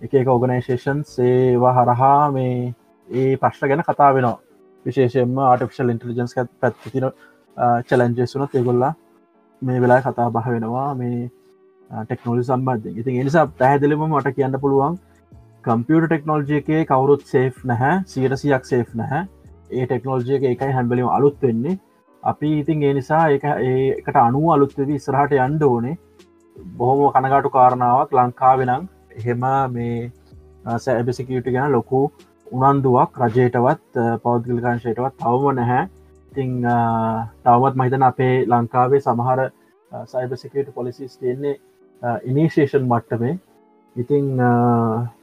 එක 0.03 0.15
එක 0.15 0.29
ඕගනයිශේෂන් 0.29 1.01
සේවා 1.07 1.73
හරහා 1.73 2.31
මේ 2.31 2.75
ඒ 3.09 3.37
ප්‍රශ්න 3.39 3.69
ගැන 3.69 3.83
කතා 3.83 4.13
වෙනවා. 4.15 4.39
විශේෂයෙන්ම 4.87 5.39
ආටිෆිශල් 5.41 5.91
ඉන්ටලිජන්ස් 5.91 6.37
පැත්තින 6.61 7.11
චලන්ජෙසුනත් 7.89 8.55
ඒගොල්ලා 8.55 8.95
මේ 9.63 9.81
වෙලා 9.81 10.01
කතා 10.03 10.31
බහ 10.31 10.49
වෙනවා 10.49 10.89
මේ 10.95 11.19
ටෙක්නෝලි 11.91 12.45
සම්බන්ධ 12.45 12.99
ඉතින් 12.99 13.21
එනිසා 13.21 13.47
පැහැදිලිම 13.55 14.09
මට 14.09 14.35
කියන්න 14.37 14.61
පුළුවන් 14.61 14.99
කම්පියට 15.65 16.05
ටෙක්නෝල්ජය 16.07 16.57
එකේ 16.57 16.81
කවුරුත් 16.85 17.23
සේෆ් 17.27 17.57
නැහැ 17.65 17.95
සියටසියක් 18.07 18.67
සේෆ් 18.67 18.91
නැහැ. 18.95 19.23
ඒ 19.71 19.87
ටෙක්නෝල්ජය 19.87 20.37
එක 20.37 20.45
එකයි 20.51 20.75
හැම්බලිම 20.77 21.09
අලුත් 21.09 21.43
වෙන්නේ. 21.43 21.79
අපි 22.23 22.51
ඉතින් 22.59 22.83
ඒ 22.83 22.93
නිසා 22.95 23.23
එක 23.31 23.47
ඒකට 23.47 24.19
අනුව 24.19 24.47
අලුත්වෙවි 24.55 24.99
ඉස්රහට 25.01 25.35
යන්ඩ 25.39 25.63
ඕනේ. 25.63 25.97
බොහොම 26.77 27.03
කනගාටු 27.15 27.51
කාරණාවක් 27.57 28.15
ලංකාවෙනං 28.15 28.87
එහෙම 29.17 29.45
මේ 29.73 29.99
සෑබසිකට 30.79 31.51
ගැන 31.57 31.73
ලොකු 31.73 32.05
උනන්දුවක් 32.53 33.21
රජයටවත් 33.23 34.03
පෞද්ගලිකාංශයටවත් 34.23 35.19
තවම 35.23 35.59
නැහැ. 35.59 35.83
ඉතිං 36.37 36.51
තවමත් 37.45 37.75
මහිතන 37.81 38.03
අපේ 38.03 38.45
ලංකාවේ 38.45 39.01
සමහර 39.01 39.41
සයිබසිකට 40.13 40.69
පොලිසිස් 40.75 41.17
තියෙන්නේ 41.19 41.57
ඉනිශේෂන් 42.25 42.85
මට්ටමේ. 42.85 43.39
ඉතිං 43.97 44.25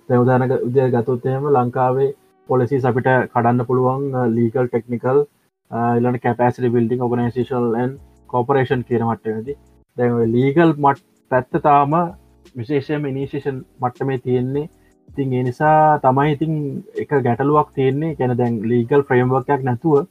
තැවදානක 0.08 0.54
උදය 0.68 0.90
ගතුත්තයම 0.96 1.44
ලංකාවේ 1.58 2.10
පොලිසි 2.50 2.82
අපිට 2.90 3.10
කඩන්න 3.34 3.68
පුළුවන් 3.68 4.04
ලීකල් 4.38 4.68
ටෙක්නිකල් 4.68 5.20
ඉලන 5.98 6.18
කැපසිට 6.24 6.74
බිල්ඩිං 6.76 7.06
ඔගනේශල්න් 7.06 7.94
කෝපරේෂන් 8.30 8.82
කියන 8.88 9.06
මට්ටනති 9.10 9.58
දැ 9.98 10.10
ලීගල් 10.36 10.74
මට් 10.74 11.06
පැත්ත 11.32 11.62
තාම 11.68 11.94
විශේෂයම 12.58 13.06
ඉනිශේෂන් 13.06 13.62
මට්ටමේ 13.82 14.18
තියෙන්නේ. 14.26 14.70
ඉතින් 15.10 15.34
ඒ 15.34 15.44
නිසා 15.44 16.00
තමයි 16.04 16.34
ඉතින් 16.36 16.54
එක 17.02 17.12
ගැටලුවක් 17.28 17.70
තියෙන්නේ. 17.78 18.16
ගැන 18.16 18.38
දැන් 18.38 18.60
ලීගල් 18.72 19.06
ෆ්‍රේම්වර්කයක් 19.08 19.62
නැතුව 19.70 20.08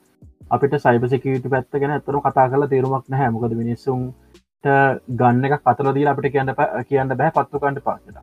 අපිට 0.51 0.77
සයිබසිකට 0.79 1.49
පැත්ත 1.49 1.73
ගැන 1.77 1.97
ඇතරු 1.97 2.21
කතා 2.21 2.51
කල 2.51 2.67
තේරුමක් 2.67 3.09
නැහැ. 3.09 3.31
මොකද 3.31 3.55
මිනිස්සුන්ට 3.55 4.69
ගන්න 5.15 5.45
එක 5.47 5.59
කතලදී 5.63 6.07
අපිට 6.09 6.33
කියන්න 6.33 6.55
කියන්න 6.89 7.17
බෑ 7.17 7.33
පත්තුකන්ට 7.33 7.83
පාසට 7.85 8.23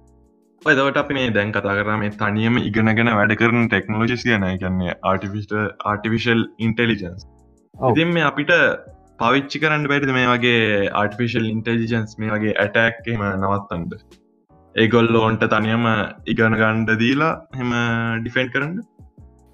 ඔයදවට 0.62 0.97
අපි 0.97 1.13
මේ 1.13 1.32
දැන් 1.32 1.51
කතා 1.51 1.75
කරම 1.77 2.05
තනියම 2.19 2.62
ඉගෙනගෙන 2.62 3.12
වැඩ 3.13 3.36
කරන 3.41 3.67
ටෙක්නෝජිස් 3.67 4.23
කියන 4.23 4.47
කියන්නේ 4.60 4.95
ආටිෆිට 5.03 5.53
ආටිවිශල් 5.86 6.45
ඉන්ටෙලිජන්ස් 6.60 7.27
ඉතින් 7.75 8.15
මේ 8.15 8.25
අපිට 8.29 8.55
පවිච්චි 9.19 9.62
කරන්න 9.63 9.88
බැරිද 9.88 10.12
මේ 10.13 10.27
වගේ 10.27 10.89
ආටිෆිශල් 10.93 11.47
ඉන්ටෙලිජන්ස් 11.47 12.17
මේ 12.17 12.32
වගේ 12.34 12.55
ඇටැක්ම 12.58 13.23
නවත්තන්ද 13.27 13.99
ඒගොල්ල 14.75 15.19
ඔන්ට 15.19 15.43
තනියම 15.51 15.86
ඉගන 16.25 16.55
ගණ්ඩ 16.55 16.99
දීලා 16.99 17.34
හෙම 17.55 17.71
ඩිෆෙන්් 18.19 18.51
කරන්න? 18.53 18.75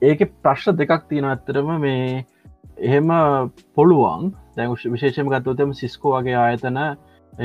ඒක 0.02 0.26
ප්‍රශ්න 0.44 0.78
දෙකක් 0.78 1.06
තියෙන 1.10 1.26
ඇත්තරම 1.26 1.72
මේ 1.80 2.26
එහෙම 2.78 3.08
පොළුවන්. 3.76 4.34
දැන් 4.56 4.72
විශේෂම 4.94 5.30
ගත්තවතම 5.34 5.74
සිස්කෝ 5.74 6.16
වගේ 6.18 6.38
ආයතන 6.44 6.80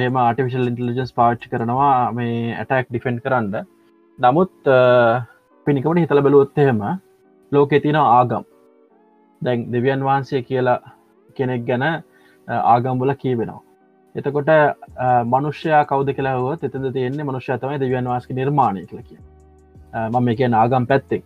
ඒම 0.03 0.17
ආටිවිශල් 0.17 0.71
ඉන්ටලිජන්ස් 0.71 1.13
පාච්චි 1.13 1.51
කරනවා 1.53 2.13
මේ 2.13 2.55
ඇටක් 2.55 2.91
ඩිෆෙන්් 2.91 3.21
කරන්න. 3.25 3.67
නමුත් 4.19 4.55
පිනිකමට 5.67 6.03
හිතල 6.05 6.23
බැලුවොත්තහෙම 6.27 6.81
ලෝකෙ 7.53 7.81
තින 7.81 7.97
ආගම්. 7.97 8.45
දැන් 9.43 9.67
දෙවියන් 9.73 10.05
වහන්සේ 10.05 10.43
කියලා 10.43 10.79
කෙනෙක් 11.37 11.67
ගැන 11.67 11.85
ආගම්බල 12.49 13.15
කීවෙනවා 13.15 13.63
එතකොට 14.15 14.51
මනුෂ්‍යයා 15.25 15.85
කවද 15.85 16.15
කියලාවත් 16.17 16.65
එතද 16.65 16.87
තියෙන්නේ 16.93 17.25
මනුෂ්‍ය 17.25 17.59
තමයි 17.59 17.81
දෙවියන් 17.81 18.11
වාස්ක 18.13 18.31
නිර්මාණය 18.31 18.85
කළ 18.87 19.03
කිය 19.09 19.21
මම 20.09 20.25
මේ 20.25 20.37
කියන 20.41 20.55
ආගම් 20.55 20.87
පැත්තෙක් 20.91 21.25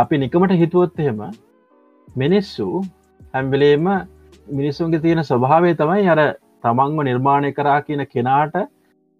අපි 0.00 0.18
නිකමට 0.18 0.56
හිතුවොත්තහෙම 0.62 1.20
මිනිස්සු 2.16 2.68
හැම්බලේම 3.34 3.88
මිනිස්සුන්ගේ 4.58 5.02
තියෙන 5.04 5.22
ස්වභාවය 5.30 5.72
තමයි 5.80 6.10
අර 6.14 6.20
තමන්ව 6.64 7.06
නිර්මාණය 7.08 7.50
කරා 7.58 7.78
කියන 7.86 8.02
කෙනාට 8.14 8.56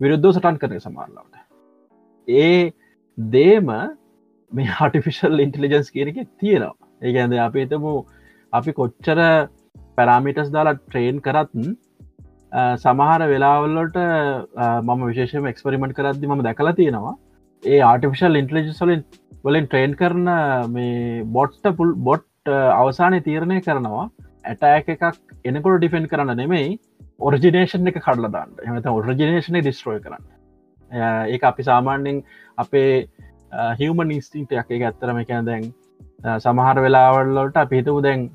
විරුද්ධ 0.01 0.31
සටන් 0.33 0.61
කරන 0.63 0.85
සමාරලාවට 0.87 1.37
ඒ 2.29 2.73
දේම 3.19 3.71
මේ 4.53 4.73
හටිෆිශල් 4.79 5.45
ඉන්ටලිජන්ස් 5.47 5.91
කියනක 5.97 6.19
තියෙනවා. 6.41 6.75
ඒගැන්ද 7.07 7.39
අපි 7.47 7.65
එතමු 7.67 7.93
අපි 8.53 8.77
කොච්චර 8.81 9.19
පැරාමිටස් 9.99 10.53
දාලා 10.57 10.79
ට්‍රේන් 10.79 11.19
කරත්න් 11.27 11.67
සමහර 12.85 13.23
වෙලාවල්ලට 13.33 13.99
මම 14.87 15.03
විශේෂම 15.11 15.51
එක්ස්පරිමෙන්ට් 15.53 15.99
කරද්දි 15.99 16.31
ම 16.31 16.43
දැකලා 16.49 16.79
තියෙනවා. 16.81 17.15
ඒ 17.63 17.81
ආටිෆිශල් 17.91 18.41
ඉන්ටලිජස්ලින් 18.43 19.05
වලින් 19.45 19.67
ට්‍රේන් 19.69 19.95
කරන 20.01 20.29
මේ 20.77 21.23
බොට්ට 21.37 21.71
පුල් 21.79 21.95
බොට් 22.09 22.30
අවසානය 22.47 23.21
තීරණය 23.21 23.61
කරනවා 23.61 24.05
ඇටෑ 24.45 24.79
එකක් 24.83 25.03
එනකොට 25.45 25.75
ඩිෆෙන්් 25.75 26.07
කරන්න 26.09 26.37
නෙමෙයි 26.37 26.79
ඔරිජිනේෂන් 27.21 27.87
එක 27.87 27.99
කඩලදාන්න 27.99 28.55
එමත 28.67 28.87
ඔරිජිනේෂන 28.89 29.59
ඩිස්ට්‍රෝය 29.59 30.01
කරන්න. 30.01 30.25
ඒ 30.91 31.39
අපි 31.43 31.63
සාමාන්‍යෙන් 31.63 32.23
අපේ 32.59 33.09
හිවමන් 33.79 34.13
ඉස්ටිංට 34.13 34.53
එක 34.53 34.73
ඇත්තරම 34.73 35.21
එක 35.21 35.33
දැන් 35.45 35.67
සමහර 36.39 36.81
වෙලාවල්ලට 36.81 37.59
අපිහිතපු 37.59 38.01
දැන් 38.01 38.31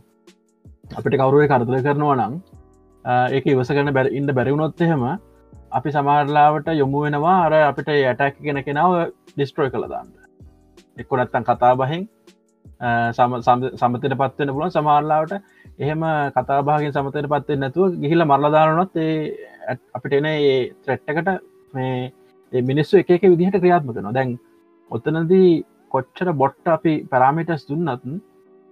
අපිට 0.93 1.17
කවරුවේ 1.17 1.47
කරතුල 1.47 1.81
කරනවා 1.81 2.15
නම් 2.17 2.35
ඒක 3.31 3.47
ඉවසගන්න 3.47 3.93
බැර 3.93 4.11
ඉන්න 4.11 4.29
බැරිවුණොත් 4.31 4.81
එහෙම 4.81 5.07
අපි 5.71 5.91
සමාරලාවට 5.91 6.69
යොමු 6.75 7.01
වෙනවා 7.05 7.37
අර 7.47 7.57
අපිට 7.63 7.89
යටැක් 7.89 8.37
කෙන 8.39 8.61
කෙනාව 8.63 8.99
ඩිස්ට්‍රෝය 9.31 9.71
කළදාන්න 9.71 10.13
එක්කො 10.97 11.17
නැත්තන් 11.17 11.49
කතා 11.49 11.73
බහින් 11.75 12.05
සමතයට 12.81 14.15
පත්වෙන 14.15 14.51
පුලන් 14.51 14.71
සමාරලාවට 14.71 15.33
එහෙම 15.79 16.03
කතාභාගෙන් 16.31 16.91
සමතයට 16.91 17.29
පත්වෙන් 17.29 17.59
නැතුව 17.59 17.97
ගිහිල 17.97 18.25
මරලදාරනොත් 18.25 18.95
ඒ 18.97 19.77
අපිට 19.93 20.13
එන 20.13 20.27
ඒ 20.27 20.55
ත්‍රෙට්ටකට 20.81 21.29
මේ 21.73 22.61
මිනිස්සු 22.63 22.97
එක 22.97 23.09
එක 23.11 23.23
විදිහට 23.25 23.57
ක්‍රියාත්මක 23.57 23.99
නො 23.99 24.13
දැන් 24.13 24.37
ඔත්තනදී 24.91 25.51
කොච්චර 25.91 26.31
බොට්ට 26.33 26.67
අපි 26.69 26.95
පැරාමිටස් 27.11 27.67
දුන්නත් 27.67 28.09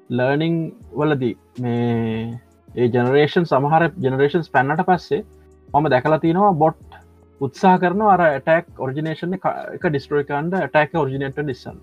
ලර්නිං 0.09 0.57
වලදී 0.93 1.35
මේ 1.59 2.39
ඒ 2.75 2.87
ජනරේෂන් 2.87 3.45
සමහර 3.45 3.89
ජනරේෂන්ස් 3.99 4.49
පැන්නට 4.49 4.85
පස්සේ 4.85 5.23
මම 5.69 5.89
දැකලා 5.89 6.19
තියෙනවා 6.19 6.53
බොට් 6.55 6.99
උත්සා 7.41 7.75
කරන 7.77 8.01
අර 8.07 8.23
ඇටක් 8.23 8.79
ඔරිජිනේෂන් 8.79 9.37
එක 9.37 9.45
ඩිස්ට්‍රෝකන්ඩ 9.83 10.57
ඇටක් 10.59 10.95
ඔරිජිනට 10.95 11.39
ඩිස්සන් 11.39 11.77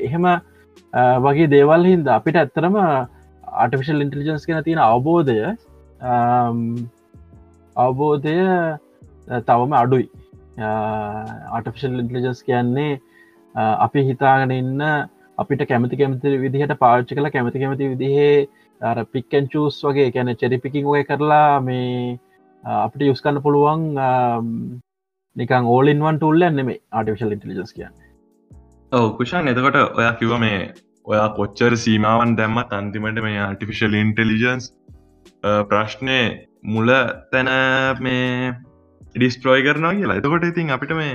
එහෙම 0.00 0.26
වගේ 1.26 1.50
දේවල් 1.54 1.86
හින්ද. 1.90 2.06
අපිට 2.18 2.36
ඇත්තරම 2.42 2.76
ආටිෆිශල් 2.82 4.04
ඉන්ටලිජන්ස් 4.04 4.46
කෙන 4.48 4.62
තියෙන 4.66 4.82
අවබෝධය 4.88 5.40
අවබෝධය 7.76 8.36
තවම 9.48 9.72
අඩුයි. 9.82 10.06
ආටිෆිශල් 11.56 12.00
ඉන්ටලිජන්ස් 12.02 12.42
කියන්නේ 12.48 12.92
අපි 13.86 14.06
හිතාගෙන 14.10 14.54
ඉන්න 14.60 14.82
අපිට 15.38 15.62
කැමති 15.70 16.00
කැමති 16.00 16.36
විදිහට 16.44 16.76
පාච්චි 16.84 17.16
කළ 17.16 17.30
කැමති 17.34 17.62
කැමති 17.62 17.90
විදිහේ 17.92 18.46
අර 18.80 18.98
පික්කන් 19.12 19.50
චස් 19.52 19.80
වගේ 19.88 20.12
කැන 20.14 20.30
චෙරිපිකින් 20.40 20.90
ඔය 20.94 21.02
කරලා 21.10 21.60
මේ 21.68 22.18
අපිට 22.64 23.06
යුස්කන්න 23.10 23.42
පුළුවන් 23.46 23.84
නිකන් 25.36 25.70
ඕලින්වන් 25.74 26.18
ටල්ල 26.18 26.50
නෙමේ 26.58 26.80
ආටිවිශල් 26.92 27.34
ඉන්ටලිජස් 27.36 27.72
කියන්න. 27.78 28.03
ඔව 28.96 29.06
කුෂාන් 29.18 29.50
එතකොට 29.50 29.76
ඔයා 29.98 30.12
කිව 30.18 30.32
මේ 30.42 30.58
ඔයා 31.06 31.28
කොච්චර 31.38 31.72
සීමාවන් 31.84 32.34
දැම්මත් 32.38 32.74
අන්තිමට 32.78 33.18
මේ 33.24 33.38
ආටිෆිශල් 33.44 33.96
ඉන්ටලිජන්ස් 34.00 34.66
ප්‍රශ්නය 35.70 36.18
මුල 36.64 36.90
තැන 37.32 37.50
මේ 38.00 38.52
ඩිස්ට්‍රෝයි 39.14 39.66
කරනවා 39.66 39.94
කියලා. 39.98 40.18
එතකොට 40.20 40.46
ඉතින් 40.50 40.70
අපිට 40.76 40.94
මේ 41.00 41.14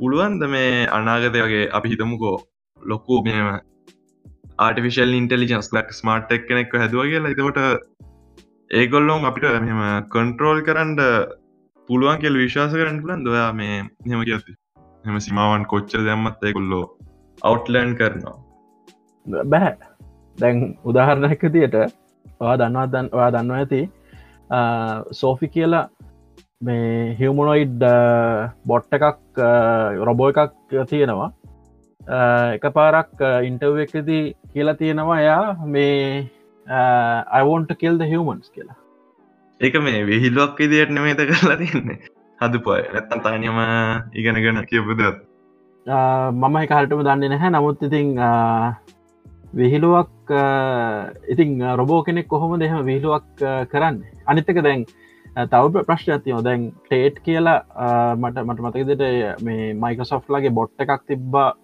පුළුවන්ද 0.00 0.42
මේ 0.54 0.72
අනාගතය 0.98 1.44
වගේ 1.46 1.70
අපි 1.78 1.92
හිතමුකෝ 1.92 2.34
ලොක්කු 2.80 3.22
මෙම 3.28 3.48
ආටිෆිශල් 4.58 5.16
ඉන්ටලිජන්ස් 5.20 5.72
ලක් 5.76 5.98
ස්මාර්ට් 6.00 6.36
එක් 6.36 6.46
කෙනෙක් 6.50 6.76
හැදුව 6.76 7.08
කියලා. 7.10 7.34
එතකොට 7.34 7.58
ඒගොල්ලොන් 8.70 9.30
අපිට 9.30 9.50
මෙම 9.60 9.82
කන්ට්‍රෝල් 10.14 10.60
කරන්න 10.68 10.94
පුළුවන් 11.88 12.22
කෙල් 12.22 12.42
විශ්වාස 12.44 12.78
කරන්න 12.80 13.02
පුලන් 13.02 13.26
දොයා 13.26 13.50
මේ 13.54 13.74
හෙම 14.06 14.22
කියති 14.28 14.60
එම 15.04 15.18
සිමාවන් 15.20 15.72
කොච්ච 15.72 15.92
දැම්මත් 16.06 16.46
ඒකොල්ලෝ 16.48 16.84
අවට්ලෑන්් 17.42 17.96
කරනවා. 17.98 18.36
බැහැ. 19.52 19.76
දැන් 20.38 20.78
උදාහරණයක 20.84 21.42
දියට 21.54 21.76
ඔයා 22.40 22.56
දන්නවා 22.60 22.86
දන් 22.92 23.08
ඔයා 23.18 23.30
දන්නවා 23.34 23.58
ඇති 23.64 23.82
සෝෆි 25.20 25.48
කියලා 25.56 25.84
මේ 26.68 27.16
හිවමනොයිඩ් 27.20 27.82
බොට්ට 28.70 28.96
එකක් 28.98 29.42
රොබෝ 30.08 30.28
එකක් 30.32 30.74
තියෙනවා. 30.90 31.30
එක 32.56 32.64
පාරක් 32.78 33.22
ඉන්ටව් 33.50 33.78
එකදී 33.84 34.24
කියලා 34.54 34.80
තියෙනවා 34.82 35.20
එයා 35.20 35.56
මේ 35.76 36.30
අයිවෝන්ට 37.38 37.72
කෙල්ද 37.82 38.00
හිවමන්ස් 38.12 38.50
කියලා. 38.50 38.76
ඒක 39.60 39.74
මේ 39.88 40.06
විහිල්ුවක් 40.10 40.60
ඉදියට 40.66 40.94
නෙමේත 40.98 41.24
කරලා 41.30 41.56
තියන්නේ? 41.62 41.98
හද 42.40 42.62
පොය 42.64 42.82
නැත්තන් 42.94 43.24
තානයම 43.24 43.58
ඉගෙනගෙන 44.20 44.66
කියපුදත් 44.70 45.25
මම 45.86 46.56
එකහටම 46.60 47.00
දන්නේ 47.06 47.30
නැහැ. 47.30 47.50
නමුත් 47.54 47.82
ඉතිං 47.86 48.08
විහිළුවක් 49.58 50.32
ඉතිං 51.32 51.50
රොබෝ 51.80 52.02
කෙනෙක් 52.06 52.28
කොහොම 52.28 52.58
දෙහම 52.60 52.82
විහිළුවක් 52.88 53.44
කරන්න? 53.70 54.00
අනිත්තක 54.26 54.58
දැන් 54.66 54.82
තව 55.52 55.84
ප්‍රශ්නතියෝ 55.88 56.40
දැන් 56.46 56.72
ටේට් 56.88 57.20
කියලා 57.26 57.60
මට 58.16 58.44
මට 58.46 58.64
මතකදට 58.66 59.04
මේ 59.46 59.74
මයිකසොෆ් 59.84 60.26
ලගේ 60.34 60.50
බොට්ට 60.58 60.82
එකක් 60.84 61.06
තිබ්බා 61.06 61.54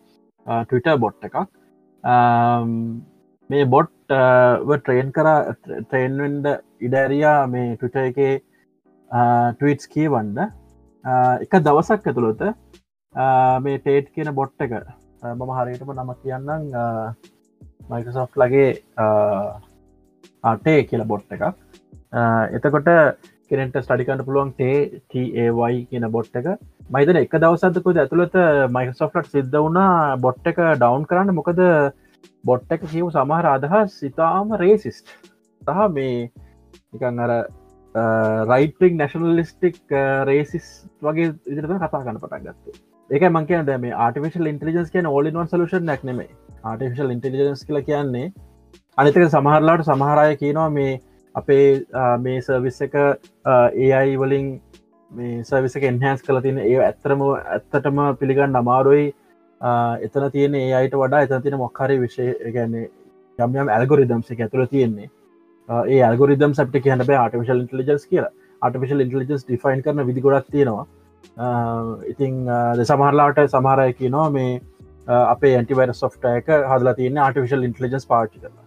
ටවිට 0.46 0.88
බොට් 1.04 1.26
එකක්. 1.28 1.36
මේ 3.50 3.64
බොට් 3.74 3.92
ට්‍රේන් 4.08 5.10
කර 5.16 5.28
ට්‍රේන්වෙන්ඩ 5.88 6.46
ඉඩැරයා 6.86 7.38
මේ 7.54 7.74
ටවිට 7.76 7.96
එක 8.04 8.44
ටවිටස් 9.58 9.90
කී 9.96 10.06
වන්ඩ 10.14 10.46
එක 11.46 11.58
දවසක් 11.66 12.06
ඇතුළොත 12.12 12.42
මේ 13.14 13.78
ටේට් 13.78 14.12
කියන 14.14 14.34
බොට් 14.34 14.60
එක. 14.60 14.72
මම 15.22 15.50
හරියටම 15.50 15.92
නම 15.94 16.14
කියන්නම් 16.22 16.72
මයිකසොෆ් 17.90 18.36
ලගේ 18.36 18.70
අටේ 20.44 20.84
කියල 20.84 21.04
බොට් 21.04 21.30
එකක්. 21.30 21.44
එතකොට 22.52 22.88
කෙනෙට 23.50 23.76
ස්ටඩිකන්න 23.78 24.24
පුළුවන් 24.24 24.52
ටේටඒවයි 24.52 25.86
කියන 25.90 26.08
බොට් 26.10 26.36
එක. 26.36 26.46
මයිතන 26.90 27.20
එක 27.20 27.34
දවසදකුද 27.36 27.98
ඇතුළත 27.98 28.36
මයිකසොෆ්ලට් 28.70 29.28
සිද්ධ 29.30 29.56
වුණා 29.56 30.16
බොට් 30.18 30.46
එක 30.46 30.56
ඩවන් 30.56 31.04
කරන්න. 31.06 31.34
මොකද 31.34 31.60
බොට් 32.44 32.72
එක 32.72 32.86
කියව 32.86 33.10
සමහර 33.10 33.50
අදහස් 33.50 33.98
සිතාම 34.00 34.56
රේසිස්ට් 34.56 35.12
සහ 35.62 35.88
මේ 35.90 36.30
එකන් 36.94 37.20
අර 37.20 37.34
රයිටක් 38.48 38.96
නැශනලිස්ටික් 38.96 39.78
රේසිස් 40.24 40.72
වගේ 41.02 41.34
ඉදිරත 41.46 41.76
කතා 41.76 42.00
කන්න 42.00 42.18
පටක් 42.18 42.48
ගත්ත. 42.48 42.82
එක 43.16 43.24
මංක 43.28 43.62
දැම 43.66 43.86
ආටිවිශල් 43.98 44.50
ඉන්ටලිජන්ස් 44.50 44.90
කියන 44.92 45.06
ඕලින්වන් 45.08 45.48
සලුෂන් 45.48 45.88
නැක්නෙමේ 45.88 46.28
ආටිවිශල් 46.64 47.14
ඉන්ටලිජන්ස් 47.14 47.64
කියල 47.68 47.80
කියන්නේ 47.88 48.26
අනිතක 48.98 49.24
සමහරලාට 49.26 49.82
සමහරය 49.88 50.36
කියනවා 50.42 50.68
මේ 50.76 50.92
අපේ 51.34 51.66
මේ 52.20 52.38
සර්විස් 52.46 52.78
එක 52.86 52.94
ඒයි 52.96 54.16
වලින් 54.22 54.46
මේ 55.10 55.42
සර්විස 55.50 55.76
එක 55.80 55.84
එන්හන්ස් 55.90 56.24
කල 56.28 56.40
තින 56.46 56.58
ඒ 56.58 56.78
ඇත්තරම 56.86 57.24
ඇත්තටම 57.30 58.00
පිළිගන්න 58.20 58.60
අමාරුයි. 58.62 59.04
එතන 60.06 60.26
තියෙන 60.36 60.54
ඒ 60.54 60.72
අයට 60.80 60.96
වඩා 61.02 61.22
එතන 61.26 61.44
තින 61.44 61.58
මොක්හරි 61.64 61.98
විශෂය 62.04 62.28
ගැන්නේ 62.56 62.88
යම් 63.38 63.60
යම් 63.62 63.74
ඇල්ගොරිදම්ස 63.76 64.32
එක 64.32 64.42
ඇතුළ 64.46 64.66
තියෙන්නේ. 64.72 65.10
ඒ 65.68 66.00
ඇල්ගොරිදම් 66.08 66.56
සට 66.56 66.84
කියන 66.88 67.06
බ 67.06 67.18
ආටිවිශල් 67.18 67.62
ඉන්ටලිජස් 67.64 68.08
කියල. 68.10 68.26
ආටිවිශල් 68.62 69.04
ඉන්ටලිජස් 69.06 69.46
ඩිෆයින් 69.46 69.84
කරන 69.84 70.06
විදි 70.10 70.26
ගොඩක් 70.28 70.50
තියෙනවා. 70.56 70.86
Uh, 71.36 71.96
ඉතිං 72.12 72.44
uh, 72.46 72.84
සමහරලාට 72.84 73.38
සමහරය 73.48 73.92
කියනවා 73.98 74.28
මේ 74.30 74.60
uh, 75.08 75.24
අපේ 75.32 75.54
ඇන්ටිවර 75.58 75.92
සොෆ්ට 75.94 76.24
එක 76.30 76.50
හදලා 76.72 76.94
තියන්න 76.98 77.20
ආටිවිශල් 77.26 77.64
ඉන්ටලිජස් 77.68 78.04
පාචි 78.10 78.42
කරලා. 78.42 78.66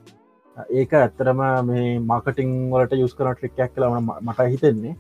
ඒක 0.80 0.94
ඇත්තරම 1.00 1.41
මේ 1.68 2.00
මාකටිං 2.12 2.54
වලට 2.72 3.02
යුස් 3.02 3.13
කරන 3.18 3.38
ට්‍රික්යක් 3.38 3.76
කලවන 3.76 4.10
මට 4.22 4.48
හිතෙන්නේ. 4.54 4.96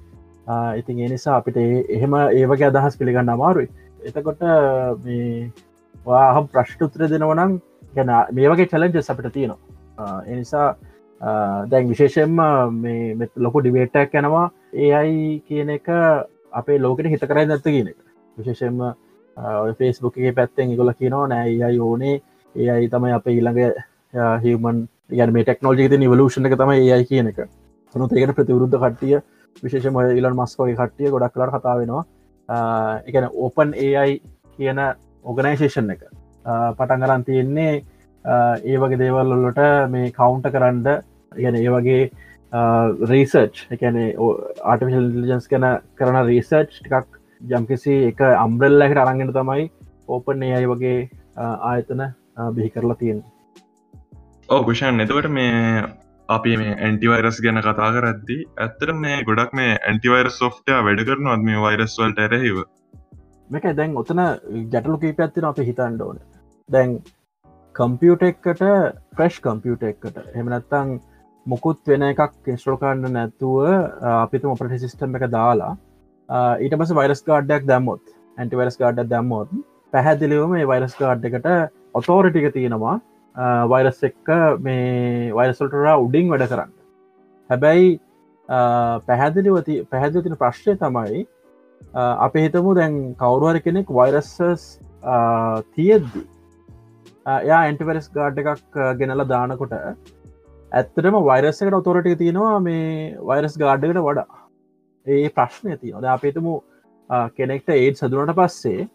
ඉතින් 0.79 0.99
ඒ 0.99 1.09
නිසා 1.13 1.37
අපිට 1.41 1.57
එහෙම 1.57 2.17
ඒවගේ 2.21 2.67
අදහස් 2.67 2.99
පිළිගන්න 2.99 3.33
අමාරුයි. 3.35 3.69
එතකොට 4.09 4.43
මේ 5.05 5.49
වාහම් 6.05 6.51
ප්‍රශ්ටුත්‍ර 6.53 7.07
දෙනවනම් 7.13 7.57
ගැන 7.95 8.13
මේ 8.31 8.51
වගේ 8.51 8.69
චලෙන්ජස් 8.73 9.09
අපිට 9.09 9.31
තියෙනවා. 9.33 10.21
එනිසා 10.27 10.67
දැන් 11.71 11.89
විශේෂෙන්ම 11.89 12.37
මේ 12.83 13.29
ලොකු 13.47 13.65
ඩිබේටක් 13.65 14.13
යැනවා. 14.19 14.47
ඒයි 14.85 15.41
කියන 15.47 15.69
එක 15.79 15.89
අපේ 16.61 16.79
ලෝකට 16.85 17.11
හිත 17.13 17.27
කරයි 17.31 17.45
නැත්ත 17.51 17.67
කියන 17.67 17.91
එක. 17.91 17.99
විශේෂෙන්ම 18.37 18.79
ෆේස්බුක් 19.77 20.17
එක 20.17 20.35
පැත්තෙන් 20.39 20.73
ඉගොල 20.73 20.93
කියනවා 20.99 21.27
නෑ 21.33 21.51
ඒයි 21.51 21.79
ඕනේ. 21.79 22.15
ඒයි 22.55 22.89
තමයි 22.89 23.15
අප 23.17 23.27
ඊළඟ 23.27 23.61
හිවමන් 24.43 24.83
ගැන 25.19 25.33
මේ 25.33 25.43
ටෙක්නෝජි 25.43 25.89
ති 25.89 25.97
නිවලූෂණ 25.97 26.49
එක 26.49 26.57
තම 26.59 26.75
ඒයි 26.75 27.05
කියන 27.05 27.31
එක. 27.31 27.39
සනු 27.95 28.07
ඒකට 28.11 28.35
ප්‍රතිවරුද්ධ 28.37 28.77
කට්ටිය 28.83 29.21
විශේෂම 29.63 29.97
ඉලන් 30.19 30.37
මස්කෝයි 30.41 30.75
කට්ටිය 30.75 31.11
ගොඩක් 31.13 31.33
කලර 31.33 31.51
කතා 31.55 31.75
වෙනවා. 31.79 32.03
එකන 33.07 33.27
ඕපන් 33.33 33.73
ඒයි 33.87 34.21
කියන 34.57 34.79
ඕගනයිසේෂන් 35.25 35.91
එක. 35.95 36.01
පටන් 36.77 37.05
කරන් 37.05 37.23
තියෙන්නේ 37.29 37.73
ඒ 38.25 38.77
වගේ 38.81 38.99
දේවල්ලොට 39.01 39.61
මේ 39.93 40.11
කවුන්ට 40.11 40.47
කරන්ඩ 40.55 40.87
ගැන 41.31 41.55
ඒ 41.61 41.69
වගේ 41.75 42.01
රීසර්ච් 43.11 43.61
එකන 43.71 43.99
ආටිෆිල් 44.01 45.07
ඉලිජන්ස් 45.13 45.47
කන 45.47 45.67
කරන 45.95 46.19
රීසර්ච් 46.23 46.79
ටිකක් 46.79 47.19
ජම්කිසි 47.41 47.99
එක 48.09 48.25
අම්බ්‍රෙල්ලකට 48.27 49.03
අරගෙන 49.03 49.33
තමයි 49.33 49.69
ඕපන් 50.09 50.47
අයි 50.49 50.71
වගේ 50.71 50.97
ආයතන 51.65 52.07
බිහි 52.55 52.69
කරලා 52.69 52.99
තියෙන 53.01 53.21
ඕ 54.49 54.63
කුෂන් 54.63 55.01
එතවට 55.01 55.31
මේ 55.31 55.85
අපි 56.29 56.57
මේ 56.57 56.75
ඇන්ටිවයිරස් 56.77 57.39
ගැන 57.41 57.61
කතා 57.61 57.89
කරද්දි 57.95 58.37
ඇත්තර 58.57 58.93
මේ 58.95 59.17
ගොඩක් 59.23 59.51
මේ 59.53 59.73
ඇන්ටිවයිර 59.81 60.29
සෝෆ්ටය 60.31 60.77
වැඩ 60.79 61.03
කරනවත් 61.07 61.43
මේ 61.43 61.59
වෛරස්වල්ට 61.59 62.19
ඇරහිව? 62.19 62.61
මේක 63.49 63.67
දැන් 63.73 63.97
ඔතන 63.97 64.21
ගැටලු 64.71 64.97
කීප 64.99 65.19
ඇත්තින 65.19 65.45
අප 65.45 65.59
හිතන්ඩ 65.61 66.01
ඕන. 66.01 66.21
දැන් 66.69 66.95
කම්පියුට 67.75 68.23
එකට 68.23 68.63
ප්‍රශ් 69.15 69.39
කම්පියුට 69.41 69.83
එකට. 69.83 70.17
එමනත්තං 70.35 70.95
මොකුත් 71.45 71.79
වෙන 71.87 72.03
එකක් 72.09 72.49
ඉස්ට්‍රෝකාන්න 72.53 73.05
නැතුව 73.15 73.57
අපිතුම 74.11 74.53
ඔපට 74.53 74.77
සිිස්ටම් 74.83 75.17
එක 75.17 75.25
දාලා 75.33 75.73
ඊට 76.63 76.77
පස 76.81 76.93
වයිරස් 76.99 77.21
ගාඩ්ඩයක් 77.27 77.67
දැම්මොත් 77.71 78.03
ඇන්ටි 78.37 78.59
වරස් 78.59 78.79
ගාඩ්ඩ 78.81 79.11
දැම්මොත් 79.11 79.51
පැහැදිලිවම 79.93 80.55
මේ 80.55 80.69
වයිරස් 80.71 80.95
ගාඩ් 81.01 81.27
එකට 81.29 81.51
ඔතෝරටික 81.99 82.47
තියෙනවා 82.55 82.95
වයිරස් 83.73 84.01
එක්ක 84.09 84.33
මේ 84.61 85.31
වයිරසල්ටරා 85.37 85.95
උඩින් 85.99 86.33
වැඩ 86.33 86.47
කරන්න. 86.51 86.73
හැබැයි 87.49 87.99
පැහැදිලිවති 89.07 89.79
පැහැදිලි 89.91 90.23
තින 90.23 90.39
ප්‍රශ්නය 90.41 90.77
තමයි 90.81 91.25
අප 92.25 92.33
හිතමු 92.35 92.75
දැන් 92.79 92.97
කවරුවර 93.21 93.61
කෙනෙක් 93.67 93.93
වයිරස්සස් 93.99 94.65
තියෙද්දි 95.75 96.25
යා 97.49 97.61
ඇන්ටිවරස් 97.61 98.09
ගාඩ් 98.17 98.43
එකක් 98.43 98.79
ගෙනල 98.99 99.27
දානකොට 99.33 99.73
ඇත්තටම 100.71 101.15
වයිරස්සකට 101.27 101.75
ඔතොරටි 101.77 102.15
තියෙනවා 102.21 102.59
මේ 102.59 103.15
වයිරස් 103.29 103.55
ගාඩ්ඩකට 103.61 104.01
වඩා. 104.07 104.39
ඒ 105.05 105.29
ප්‍රශ්නය 105.29 105.77
තියනොද 105.81 106.05
අපේතුමු 106.13 106.53
කෙනෙක්ට 107.37 107.69
ඒත් 107.75 108.01
සදුනට 108.01 108.33
පස්සේ 108.39 108.87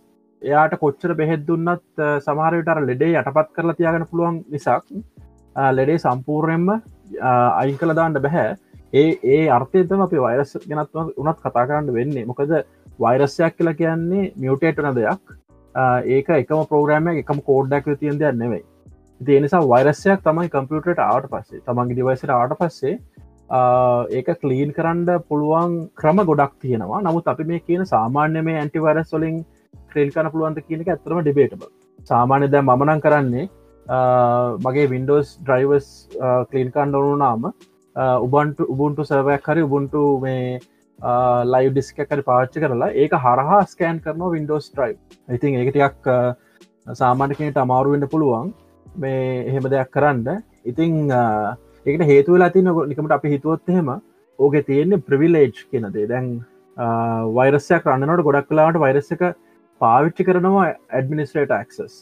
එයාට 0.42 0.74
කොච්චර 0.80 1.14
බෙහෙත් 1.20 1.46
දුන්නත් 1.46 2.02
සමහරවිටර 2.26 2.80
ලෙඩේ 2.88 3.12
යටපත් 3.20 3.52
කරලා 3.56 3.78
තියාගෙන 3.80 4.08
පුළුවන් 4.10 4.40
නිසාක් 4.54 4.84
ලෙඩේ 5.78 5.98
සම්පූර්ණයෙන්ම 5.98 6.68
අයින් 7.60 7.78
කළ 7.78 7.94
දාන්න 8.00 8.18
බැහැ 8.26 8.56
ඒ 8.92 9.06
ඒ 9.34 9.42
අර්ථයතම 9.58 10.04
අපි 10.06 10.24
වයිරස් 10.26 10.56
ගෙනත්ව 10.66 11.14
උනත් 11.16 11.44
කතා 11.44 11.66
කරන්න 11.68 11.94
වෙන්නේ. 11.98 12.26
මොකද 12.26 12.56
වයිරස්යක් 12.98 13.56
කියලා 13.56 13.78
කියන්නේ 13.80 14.32
මියුටේටන 14.36 14.90
දෙයක්. 14.98 15.22
ඒක 16.16 16.28
එකම 16.36 16.66
පෝග්‍රම 16.74 17.14
එකම 17.14 17.46
කෝඩ්ඩක් 17.48 17.90
තියන් 18.00 18.18
දෙයක් 18.18 18.38
නෙවෙයි 18.42 18.64
ඒ 19.20 19.40
නිසා 19.44 19.60
වයිරස්යක් 19.72 20.20
තමයි 20.26 20.48
කම්පියුටට 20.52 21.00
ආට 21.06 21.26
පස්සේ. 21.32 21.60
තමන්ගේ 21.66 21.96
දිවයිසට 21.98 22.30
ආට 22.36 22.54
පස්සේ 22.60 22.94
ඒක 24.18 24.28
කලීන් 24.42 24.72
කරන්න 24.76 25.08
පුළුවන් 25.28 25.72
ක්‍රම 26.00 26.22
ගොඩක් 26.30 26.54
තියෙනවා. 26.62 27.00
නමුත් 27.06 27.28
අපි 27.32 27.44
මේ 27.50 27.60
කියන 27.66 27.82
සාමාන්‍ය 27.94 28.42
මේ 28.48 28.58
ඇන්ටිවරස් 28.60 29.12
වලින් 29.16 29.36
ක්‍රේල් 29.92 30.10
කන 30.14 30.30
පුළුවන්ද 30.34 30.60
කියනක 30.68 30.88
ඇතරම 30.94 31.20
ඩිබේටබ 31.20 31.66
සාමාන්‍ය 32.12 32.48
දැ 32.54 32.62
මමනං 32.62 33.02
කරන්නේ 33.06 33.46
මගේ 34.66 34.88
වින්ඩෝස් 34.94 35.36
ඩ්‍රයිවස් 35.42 35.88
කලීන් 36.50 36.72
කණ්ඩනු 36.76 37.14
නාම 37.24 37.46
උබන්ට 38.26 38.64
උබුන්ටු 38.74 39.08
සර්වයක් 39.10 39.52
හරි 39.52 39.66
උබුන්ටු 39.68 40.04
මේ 40.24 40.58
ලයි 41.52 41.70
ඩිස්ක 41.70 42.02
කරි 42.10 42.26
පාච්ච 42.30 42.58
කරලා 42.64 42.90
ඒක 43.04 43.20
හරහා 43.26 43.60
ස්කෑන් 43.74 44.00
කරන 44.06 44.26
වින්ඩෝස් 44.36 44.72
ට්‍රයි් 44.72 44.96
ඉතින් 45.36 45.60
ඒකටයක් 45.60 46.10
සාමාන්‍යකනට 47.00 47.64
අමාරුවෙන්ට 47.66 48.10
පුළුවන්. 48.14 48.50
මේ 48.96 49.44
එහෙම 49.46 49.68
දෙයක් 49.70 49.90
කරන්න. 49.90 50.42
ඉතිං 50.64 51.10
ඒකට 51.86 52.06
හේතුවලා 52.12 52.52
තින 52.52 52.64
නිකමට 52.64 53.12
අපි 53.12 53.34
හිතුවොත් 53.34 53.68
එහෙම 53.68 53.90
ඕක 54.38 54.54
තියෙන්නේ 54.66 55.04
ප්‍රවිලේජ් 55.08 55.52
කියනදේ 55.70 56.08
දැන් 56.08 56.28
වෛරසයක් 57.36 57.86
රන්නනට 57.86 58.24
ගොඩක් 58.24 58.48
කලාට 58.48 58.80
වෛරස 58.84 59.12
එක 59.12 59.22
පාවිච්චි 59.80 60.26
කරනවා 60.26 60.66
ඇඩමිනිස්ට්‍රේට 60.90 61.56
ඇක්සස් 61.58 61.96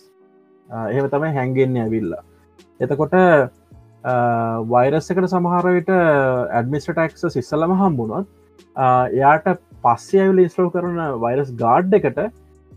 එහෙම 0.91 1.09
තමයි 1.11 1.35
හැන්ගෙන්න්න 1.37 1.81
ඇවිල්ලා. 1.85 2.23
එතකොට 2.81 3.15
වෛරස්සකට 4.75 5.31
සමහරවිට 5.35 5.91
ඇඩමිස්ට 5.91 6.91
ටක්ස 6.91 7.33
සිස්සලම 7.37 7.75
හම්බුණොත් 7.83 8.27
එයාට 9.13 9.49
පස්සේ 9.85 10.23
ඇවිල 10.25 10.45
ඉස්ටෝ 10.45 10.71
කරන 10.71 10.99
වෛරස් 11.21 11.51
ගාඩ් 11.55 11.95
එකට 11.95 12.21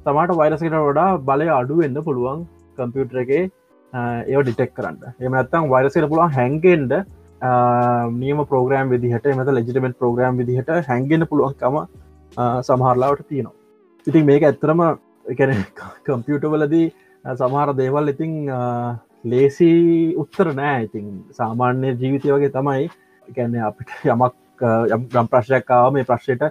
තමාට 0.05 0.35
වෛරසකට 0.35 0.77
වඩා 0.81 1.09
බලය 1.21 1.49
අඩුවෙන්න 1.51 2.03
පුළුවන් 2.03 2.45
කම්පියුටර 2.77 3.21
එක 3.23 3.51
ඒ 3.93 4.43
ඩිටෙක් 4.43 4.73
කරන්න. 4.77 4.97
එමනත්තම් 5.25 5.69
වෛරසයට 5.73 6.07
පුළුවන් 6.11 6.33
හැන්ගෙන්ඩ 6.37 6.93
නියම 8.21 8.39
පෝග්‍රම් 8.51 8.89
විදිහට 8.93 9.25
එමත 9.33 9.51
ලෙජිටමෙන්ට 9.57 9.97
පෝග්‍රම් 10.03 10.37
විදිහට 10.41 10.69
හැන්ගෙන 10.89 11.27
පුළුවන්කම 11.31 11.77
සමහරලාවට 12.67 13.27
තියෙනවා. 13.29 13.55
ඉතින් 14.07 14.25
මේක 14.25 14.43
ඇත්තරම 14.49 14.81
එකන 15.33 15.53
කම්පියුටවලදී 16.05 16.87
සමහර 17.41 17.73
දේවල් 17.81 18.13
ඉතිං 18.13 18.33
ලේසි 19.31 19.71
උත්තර 20.23 20.53
නෑ. 20.59 20.83
ඉතින් 20.87 21.07
සාමාන්‍ය 21.39 21.95
ජීවිතය 22.01 22.33
වගේ 22.35 22.53
තමයි. 22.57 22.89
ගැන්න 23.35 23.55
අපිට 23.69 23.89
යමක් 24.13 24.33
යම් 25.19 25.27
ප්‍රශ්යක්කාව 25.33 25.93
මේ 25.93 26.07
ප්‍රශ්යට 26.09 26.43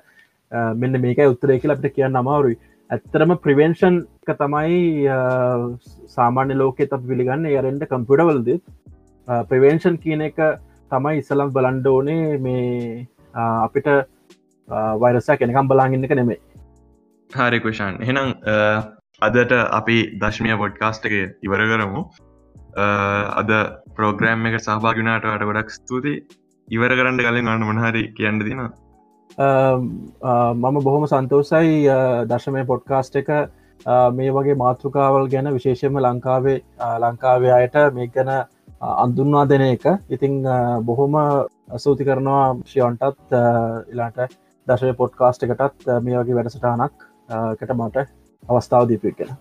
මෙන්න 0.80 1.00
මේක 1.00 1.18
උත්තරය 1.32 1.58
කියලා 1.60 1.78
අපිට 1.78 1.96
කියන්න 1.96 2.20
අමාරුයි. 2.22 2.58
ඇත්තරම 2.90 3.32
ප්‍රවෙන්ෂන් 3.44 3.96
එක 4.24 4.38
තමයි 4.38 4.78
සාමාන්‍ය 6.16 6.54
ලෝකෙ 6.62 6.84
ත 6.84 7.00
පිළිගන්න 7.08 7.50
යරෙන්ට 7.52 7.88
කම්පියටවල්ද 7.92 8.48
ප්‍රවෙන්ෂන් 9.50 9.98
කියන 10.04 10.26
එක 10.28 10.38
තමයි 10.90 11.20
ඉස්සලම් 11.22 11.52
බලන්ඩ 11.56 11.90
ඕනේ 11.94 12.38
මේ 12.46 12.70
අපිට 13.64 13.90
වෛරසක් 15.04 15.36
කෙනකම් 15.42 15.70
බලාගන්න 15.72 16.08
එක 16.08 16.16
නෙමේ 16.20 16.40
හරිකුෂන් 17.30 18.02
එහෙනම් 18.02 18.34
අදට 19.22 19.52
අපි 19.78 19.96
දශ්මිය 20.20 20.56
පොඩ්කාස්ට් 20.56 21.06
එක 21.08 21.14
ඉවර 21.46 21.62
කරමු. 21.70 22.02
අද 23.40 23.50
පෝග්‍රෑම් 23.96 24.46
එක 24.48 24.56
සහභාගනාට 24.58 25.24
අට 25.26 25.44
ගොඩක් 25.48 25.70
ස්තුති 25.70 26.14
ඉවර 26.68 26.92
කරන්න 26.98 27.20
කලින් 27.20 27.50
අන්න 27.52 27.66
මනහරි 27.68 28.02
කියන්න 28.16 28.38
දින 28.40 28.62
Um, 29.40 30.12
uh, 30.20 30.52
මම 30.52 30.76
බොහොම 30.80 31.06
සන්තෝසයි 31.06 31.88
uh, 31.88 32.24
දර්ශමය 32.24 32.64
පොඩ්කාස්ට් 32.66 33.14
එක. 33.16 33.28
Uh, 33.86 34.10
මේ 34.12 34.30
වගේ 34.30 34.56
මාතෘකාවල් 34.56 35.28
ගැන 35.28 35.48
විශේෂම 35.54 35.96
ලංකාවේ 35.98 36.58
ලංකාවේ 36.98 37.52
අයට 37.52 37.78
මේ 37.94 38.08
ගැන 38.08 38.30
අන්දුන්වා 38.80 39.48
දෙන 39.48 39.64
එක. 39.64 39.86
ඉතිං 40.10 40.42
බොහොම 40.84 41.16
අසූති 41.70 42.04
කරනවා 42.04 42.44
ශියොන්ටත් 42.66 43.36
ඉලාට 43.88 44.36
දශය 44.66 44.92
පොඩ්කාස්ට් 44.94 45.48
එකටත් 45.48 45.88
මේ 46.00 46.18
වගේ 46.18 46.36
වැඩසටානක් 46.36 47.08
කට 47.56 47.78
මට 47.78 48.06
අවස්ථාව 48.42 48.88
දීපය 48.88 49.12
කියලා 49.12 49.38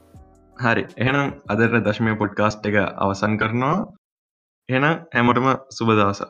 හරි. 0.57 0.87
එහෙනම් 0.97 1.35
අදර 1.47 1.79
දශමය 1.81 2.15
පොඩ්කාස්ට් 2.15 2.65
එක 2.65 2.75
අවසන් 2.97 3.37
කරනවා. 3.37 3.77
එන 4.69 4.83
හැමටම 4.85 5.47
සුබදවස 5.71 6.23